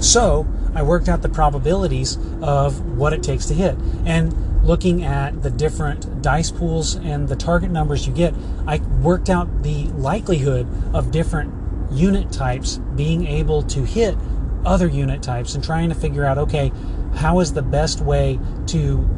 So, 0.00 0.46
I 0.74 0.82
worked 0.82 1.08
out 1.08 1.22
the 1.22 1.28
probabilities 1.28 2.18
of 2.42 2.98
what 2.98 3.12
it 3.12 3.22
takes 3.22 3.46
to 3.46 3.54
hit. 3.54 3.76
And 4.04 4.64
looking 4.64 5.04
at 5.04 5.42
the 5.42 5.50
different 5.50 6.20
dice 6.20 6.50
pools 6.50 6.96
and 6.96 7.28
the 7.28 7.36
target 7.36 7.70
numbers 7.70 8.06
you 8.06 8.12
get, 8.12 8.34
I 8.66 8.78
worked 8.78 9.30
out 9.30 9.62
the 9.62 9.84
likelihood 9.88 10.66
of 10.94 11.10
different 11.12 11.52
unit 11.92 12.32
types 12.32 12.78
being 12.96 13.26
able 13.26 13.62
to 13.62 13.84
hit 13.84 14.16
other 14.64 14.86
unit 14.86 15.22
types 15.22 15.54
and 15.54 15.62
trying 15.62 15.88
to 15.88 15.94
figure 15.94 16.24
out 16.24 16.38
okay, 16.38 16.72
how 17.14 17.40
is 17.40 17.52
the 17.52 17.62
best 17.62 18.00
way 18.00 18.38
to 18.66 19.08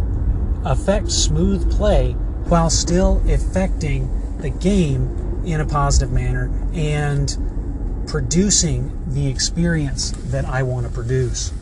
affect 0.64 1.10
smooth 1.10 1.70
play 1.70 2.12
while 2.48 2.70
still 2.70 3.22
affecting 3.28 4.38
the 4.38 4.50
game 4.50 5.42
in 5.44 5.60
a 5.60 5.66
positive 5.66 6.12
manner 6.12 6.50
and 6.74 7.36
producing 8.06 8.92
the 9.12 9.28
experience 9.28 10.10
that 10.30 10.44
I 10.44 10.62
want 10.62 10.86
to 10.86 10.92
produce. 10.92 11.52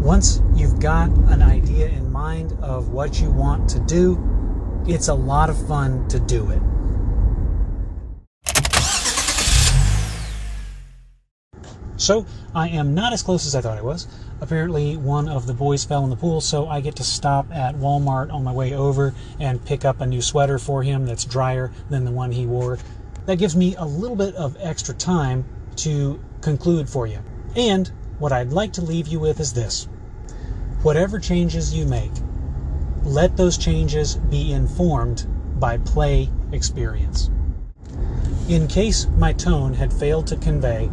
Once 0.00 0.40
you've 0.54 0.80
got 0.80 1.10
an 1.10 1.42
idea 1.42 1.88
in 1.88 2.10
mind 2.10 2.52
of 2.62 2.88
what 2.88 3.20
you 3.20 3.30
want 3.30 3.68
to 3.70 3.80
do, 3.80 4.18
it's 4.86 5.08
a 5.08 5.14
lot 5.14 5.50
of 5.50 5.68
fun 5.68 6.08
to 6.08 6.18
do 6.18 6.50
it. 6.50 6.62
So 12.00 12.24
I 12.54 12.68
am 12.70 12.94
not 12.94 13.12
as 13.12 13.22
close 13.22 13.46
as 13.46 13.54
I 13.54 13.60
thought 13.60 13.76
I 13.76 13.82
was. 13.82 14.06
Apparently, 14.40 14.96
one 14.96 15.28
of 15.28 15.46
the 15.46 15.52
boys 15.52 15.84
fell 15.84 16.02
in 16.02 16.08
the 16.08 16.16
pool, 16.16 16.40
so 16.40 16.66
I 16.66 16.80
get 16.80 16.96
to 16.96 17.04
stop 17.04 17.54
at 17.54 17.76
Walmart 17.76 18.32
on 18.32 18.42
my 18.42 18.52
way 18.52 18.72
over 18.72 19.12
and 19.38 19.62
pick 19.66 19.84
up 19.84 20.00
a 20.00 20.06
new 20.06 20.22
sweater 20.22 20.58
for 20.58 20.82
him 20.82 21.04
that's 21.04 21.26
drier 21.26 21.70
than 21.90 22.06
the 22.06 22.10
one 22.10 22.32
he 22.32 22.46
wore. 22.46 22.78
That 23.26 23.36
gives 23.36 23.54
me 23.54 23.76
a 23.76 23.84
little 23.84 24.16
bit 24.16 24.34
of 24.34 24.56
extra 24.60 24.94
time 24.94 25.44
to 25.76 26.18
conclude 26.40 26.88
for 26.88 27.06
you. 27.06 27.18
And 27.54 27.92
what 28.18 28.32
I'd 28.32 28.50
like 28.50 28.72
to 28.74 28.82
leave 28.82 29.06
you 29.06 29.20
with 29.20 29.38
is 29.38 29.52
this 29.52 29.86
whatever 30.82 31.18
changes 31.18 31.74
you 31.74 31.84
make, 31.84 32.12
let 33.02 33.36
those 33.36 33.58
changes 33.58 34.16
be 34.16 34.52
informed 34.52 35.26
by 35.60 35.76
play 35.76 36.30
experience. 36.50 37.28
In 38.48 38.66
case 38.68 39.06
my 39.18 39.34
tone 39.34 39.74
had 39.74 39.92
failed 39.92 40.26
to 40.28 40.36
convey 40.36 40.88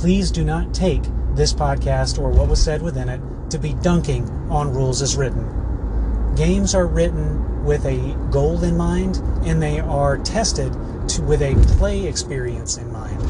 please 0.00 0.30
do 0.30 0.42
not 0.42 0.72
take 0.72 1.02
this 1.34 1.52
podcast 1.52 2.18
or 2.18 2.30
what 2.30 2.48
was 2.48 2.58
said 2.58 2.80
within 2.80 3.10
it 3.10 3.20
to 3.50 3.58
be 3.58 3.74
dunking 3.82 4.26
on 4.48 4.72
rules 4.72 5.02
as 5.02 5.14
written. 5.14 6.34
Games 6.36 6.74
are 6.74 6.86
written 6.86 7.66
with 7.66 7.84
a 7.84 8.16
goal 8.30 8.64
in 8.64 8.78
mind 8.78 9.16
and 9.44 9.60
they 9.60 9.78
are 9.78 10.16
tested 10.16 10.72
to, 11.06 11.20
with 11.24 11.42
a 11.42 11.54
play 11.76 12.06
experience 12.06 12.78
in 12.78 12.90
mind. 12.90 13.20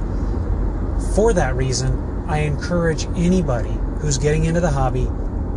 For 1.16 1.32
that 1.32 1.56
reason, 1.56 2.24
I 2.28 2.42
encourage 2.42 3.06
anybody 3.16 3.76
who's 3.98 4.16
getting 4.16 4.44
into 4.44 4.60
the 4.60 4.70
hobby 4.70 5.08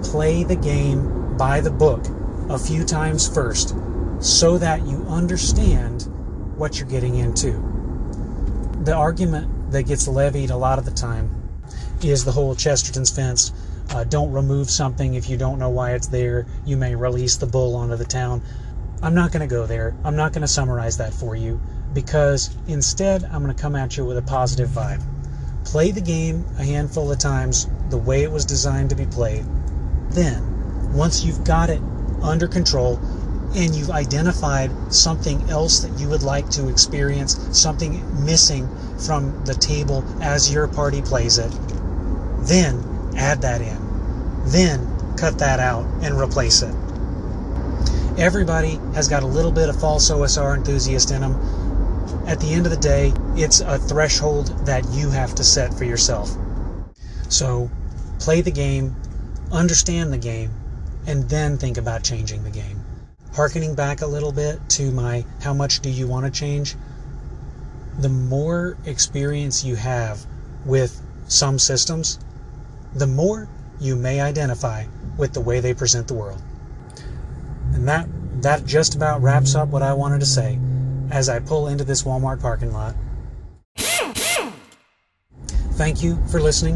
play 0.02 0.44
the 0.44 0.56
game 0.56 1.38
by 1.38 1.62
the 1.62 1.70
book 1.70 2.04
a 2.50 2.58
few 2.58 2.84
times 2.84 3.32
first 3.32 3.76
so 4.20 4.58
that 4.58 4.82
you 4.88 5.06
understand 5.08 6.08
what 6.58 6.80
you're 6.80 6.90
getting 6.90 7.18
into. 7.18 7.52
The 8.84 8.96
argument 8.96 9.53
that 9.74 9.84
gets 9.84 10.08
levied 10.08 10.50
a 10.50 10.58
lot 10.58 10.80
of 10.80 10.86
the 10.86 10.92
time 10.92 11.30
is 12.02 12.26
the 12.26 12.32
whole 12.32 12.56
Chesterton's 12.56 13.10
fence. 13.10 13.52
Uh, 13.90 14.04
don't 14.04 14.32
remove 14.32 14.70
something 14.70 15.14
if 15.14 15.30
you 15.30 15.38
don't 15.38 15.60
know 15.60 15.70
why 15.70 15.92
it's 15.92 16.08
there. 16.08 16.46
You 16.66 16.78
may 16.78 16.96
release 16.96 17.36
the 17.36 17.46
bull 17.46 17.76
onto 17.76 17.96
the 17.96 18.06
town. 18.06 18.42
I'm 19.02 19.16
not 19.16 19.32
going 19.32 19.48
to 19.48 19.54
go 19.54 19.66
there. 19.66 19.96
I'm 20.04 20.16
not 20.16 20.32
going 20.32 20.42
to 20.42 20.48
summarize 20.48 20.98
that 20.98 21.14
for 21.14 21.36
you. 21.36 21.60
because 21.94 22.56
instead 22.68 23.24
I'm 23.24 23.44
going 23.44 23.56
to 23.56 23.62
come 23.62 23.76
at 23.76 23.98
you 23.98 24.06
with 24.06 24.18
a 24.18 24.22
positive 24.22 24.70
vibe. 24.70 25.04
Play 25.66 25.92
the 25.92 26.02
game 26.02 26.46
a 26.58 26.64
handful 26.64 27.12
of 27.12 27.20
times 27.20 27.68
the 27.90 27.98
way 27.98 28.24
it 28.24 28.32
was 28.32 28.46
designed 28.46 28.90
to 28.90 28.96
be 28.96 29.06
played. 29.06 29.46
Then, 30.10 30.94
once 30.94 31.24
you've 31.24 31.44
got 31.44 31.70
it 31.70 31.82
under 32.22 32.48
control 32.48 33.00
and 33.56 33.76
you've 33.76 33.92
identified 33.92 34.72
something 34.92 35.50
else 35.50 35.80
that 35.82 36.00
you 36.00 36.10
would 36.10 36.24
like 36.24 36.50
to 36.50 36.70
experience, 36.70 37.38
something 37.58 38.02
missing 38.26 38.68
from 38.98 39.46
the 39.46 39.54
table 39.54 40.04
as 40.22 40.52
your 40.52 40.68
party 40.68 41.02
plays 41.02 41.38
it, 41.38 41.52
then 42.48 42.84
add 43.16 43.42
that 43.42 43.62
in. 43.62 43.78
Then 44.46 45.16
cut 45.18 45.38
that 45.40 45.60
out 45.60 45.86
and 46.04 46.20
replace 46.20 46.62
it. 46.62 46.74
Everybody 48.18 48.80
has 48.94 49.08
got 49.08 49.24
a 49.24 49.28
little 49.28 49.52
bit 49.52 49.70
of 49.70 49.80
false 49.80 50.10
OSR 50.10 50.56
enthusiast 50.56 51.12
in 51.12 51.22
them. 51.22 51.34
At 52.28 52.40
the 52.40 52.54
end 52.54 52.66
of 52.66 52.72
the 52.72 52.78
day, 52.78 53.14
it's 53.36 53.62
a 53.62 53.78
threshold 53.78 54.48
that 54.66 54.86
you 54.92 55.10
have 55.10 55.36
to 55.36 55.44
set 55.44 55.74
for 55.74 55.84
yourself. 55.84 56.32
So 57.30 57.70
play 58.20 58.42
the 58.42 58.52
game, 58.52 58.96
understand 59.52 60.14
the 60.14 60.18
game, 60.18 60.52
and 61.08 61.30
then 61.30 61.58
think 61.58 61.78
about 61.78 62.04
changing 62.04 62.44
the 62.44 62.52
game. 62.52 62.83
Harkening 63.36 63.74
back 63.74 64.02
a 64.02 64.08
little 64.08 64.32
bit 64.32 64.60
to 64.70 64.92
my 64.92 65.26
how 65.42 65.54
much 65.54 65.80
do 65.80 65.90
you 65.90 66.08
want 66.08 66.26
to 66.26 66.32
change? 66.32 66.76
The 67.98 68.10
more 68.10 68.78
experience 68.86 69.64
you 69.64 69.76
have 69.76 70.24
with 70.66 71.02
some 71.28 71.58
systems, 71.58 72.20
the 72.94 73.08
more 73.08 73.48
you 73.80 73.96
may 73.96 74.22
identify 74.22 74.86
with 75.18 75.34
the 75.34 75.42
way 75.42 75.60
they 75.60 75.74
present 75.74 76.08
the 76.08 76.14
world. 76.14 76.42
And 77.74 77.88
that 77.88 78.08
that 78.44 78.66
just 78.66 78.94
about 78.94 79.22
wraps 79.22 79.56
up 79.56 79.70
what 79.70 79.82
I 79.82 79.94
wanted 79.94 80.20
to 80.20 80.26
say 80.28 80.60
as 81.10 81.28
I 81.28 81.40
pull 81.40 81.68
into 81.68 81.84
this 81.84 82.04
Walmart 82.04 82.40
parking 82.40 82.72
lot. 82.72 82.94
Thank 85.74 86.04
you 86.04 86.24
for 86.28 86.40
listening. 86.40 86.76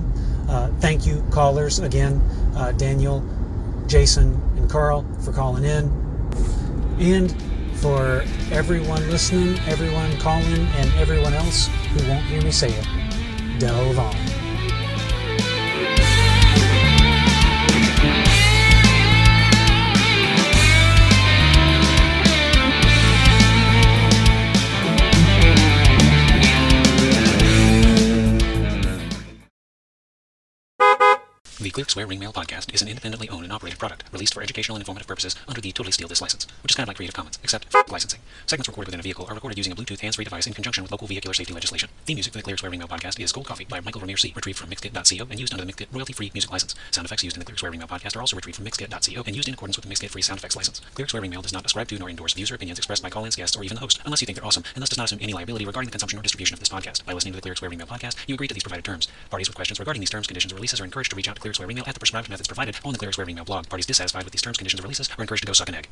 Uh, 0.50 0.72
thank 0.80 1.06
you, 1.06 1.24
callers, 1.30 1.78
again, 1.80 2.20
uh, 2.56 2.72
Daniel, 2.72 3.24
Jason, 3.86 4.34
and 4.56 4.68
Carl, 4.70 5.06
for 5.24 5.32
calling 5.32 5.64
in. 5.64 6.07
And 7.00 7.34
for 7.76 8.24
everyone 8.52 9.08
listening, 9.10 9.60
everyone 9.68 10.12
calling, 10.18 10.66
and 10.78 10.92
everyone 10.96 11.34
else 11.34 11.68
who 11.92 12.10
won't 12.10 12.26
hear 12.26 12.42
me 12.42 12.52
say 12.52 12.70
it, 12.70 13.60
delve 13.60 14.00
on. 14.00 14.37
Clear 31.78 31.88
Square 31.88 32.08
Ring 32.08 32.18
Mail 32.18 32.34
Podcast 32.34 32.74
is 32.74 32.82
an 32.82 32.88
independently 32.88 33.30
owned 33.30 33.44
and 33.44 33.54
operated 33.54 33.78
product 33.78 34.04
released 34.12 34.34
for 34.34 34.42
educational 34.42 34.76
and 34.78 34.82
informative 34.82 35.08
purposes 35.08 35.36
under 35.48 35.62
the 35.62 35.72
Totally 35.72 35.92
Steal 35.92 36.08
This 36.08 36.24
license, 36.24 36.48
which 36.64 36.72
is 36.72 36.76
kind 36.76 36.86
of 36.86 36.88
like 36.88 36.96
Creative 36.96 37.14
Commons, 37.14 37.38
except 37.44 37.68
f- 37.72 37.92
licensing. 37.92 38.20
Segments 38.48 38.68
recorded 38.68 38.88
within 38.88 39.00
a 39.00 39.04
vehicle 39.04 39.28
are 39.30 39.36
recorded 39.36 39.60
using 39.60 39.72
a 39.72 39.76
Bluetooth 39.76 40.00
hands-free 40.00 40.26
device 40.26 40.48
in 40.48 40.54
conjunction 40.54 40.82
with 40.82 40.92
local 40.92 41.06
vehicular 41.06 41.36
safety 41.36 41.54
legislation. 41.54 41.90
The 42.08 42.16
music 42.16 42.34
for 42.34 42.40
the 42.40 42.44
Clear 42.44 42.58
Square 42.58 42.72
Ring 42.72 42.80
Mail 42.80 42.88
Podcast 42.88 43.20
is 43.20 43.32
Gold 43.32 43.46
Coffee 43.46 43.66
by 43.66 43.80
Michael 43.82 44.02
Vermeer 44.02 44.18
C, 44.18 44.34
retrieved 44.36 44.58
from 44.58 44.72
Mixkit.co 44.72 45.28
and 45.30 45.40
used 45.40 45.54
under 45.54 45.64
the 45.64 45.72
Mixkit 45.72 45.94
royalty-free 45.94 46.32
music 46.34 46.52
license. 46.52 46.74
Sound 46.90 47.06
effects 47.06 47.24
used 47.24 47.36
in 47.36 47.42
the 47.42 47.46
Clear 47.46 47.58
Square 47.58 47.70
Ring 47.70 47.80
Mail 47.80 47.88
Podcast 47.88 48.16
are 48.16 48.22
also 48.22 48.36
retrieved 48.36 48.56
from 48.56 48.66
Mixkit.co 48.66 49.24
and 49.28 49.36
used 49.36 49.48
in 49.48 49.54
accordance 49.54 49.78
with 49.78 49.86
the 49.86 49.94
Mixkit 49.94 50.10
free 50.10 50.24
sound 50.24 50.40
effects 50.40 50.56
license. 50.56 50.82
Clear 50.96 51.08
Square 51.08 51.22
Ring 51.22 51.30
Mail 51.30 51.44
does 51.44 51.54
not 51.54 51.64
ascribe 51.64 51.90
to 51.90 52.00
nor 52.00 52.10
endorse 52.10 52.34
views 52.34 52.50
or 52.50 52.56
opinions 52.56 52.80
expressed 52.80 53.04
by 53.04 53.12
call-ins, 53.12 53.36
guests, 53.36 53.56
or 53.56 53.64
even 53.64 53.76
the 53.76 53.82
host, 53.82 54.00
unless 54.04 54.20
you 54.20 54.26
think 54.26 54.40
they're 54.40 54.48
awesome, 54.48 54.64
and 54.74 54.82
thus 54.82 54.90
does 54.90 54.98
not 54.98 55.06
assume 55.06 55.20
any 55.22 55.34
liability 55.34 55.68
regarding 55.68 55.90
the 55.90 55.92
consumption 55.92 56.18
or 56.18 56.24
distribution 56.24 56.56
of 56.56 56.60
this 56.60 56.70
podcast. 56.70 57.06
By 57.06 57.14
listening 57.14 57.34
to 57.34 57.38
the 57.38 57.44
Clear 57.44 57.56
Square 57.56 57.70
Ring 57.70 57.78
Mail 57.78 57.88
Podcast, 57.88 58.16
you 58.26 58.34
agree 58.34 58.48
to 58.48 58.56
these 58.56 58.64
provided 58.64 58.84
terms. 58.84 59.08
Parties 59.30 59.48
with 59.48 59.56
questions 59.56 59.78
regarding 59.78 60.00
these 60.00 60.10
terms, 60.10 60.26
conditions, 60.26 60.52
or 60.52 60.56
releases 60.56 60.82
are 60.82 60.84
encouraged 60.84 61.12
to 61.12 61.16
reach 61.16 61.30
out 61.30 61.36
to 61.36 61.42
Clear 61.42 61.54
Ring 61.68 61.76
Mail 61.76 61.84
at 61.86 61.94
the 61.94 62.00
prescribed 62.00 62.30
methods 62.30 62.48
provided 62.48 62.78
on 62.86 62.94
the 62.94 62.98
Clear 62.98 63.12
Square 63.12 63.28
Ring 63.28 63.36
Mail 63.36 63.44
blog. 63.44 63.68
Parties 63.68 63.86
dissatisfied 63.86 64.24
with 64.24 64.32
these 64.32 64.42
terms, 64.42 64.58
conditions, 64.58 64.80
or 64.80 64.84
releases 64.84 65.10
are 65.18 65.22
encouraged 65.22 65.44
to 65.44 65.48
go 65.48 65.54
suck 65.54 65.68
an 65.68 65.76
egg. 65.76 65.90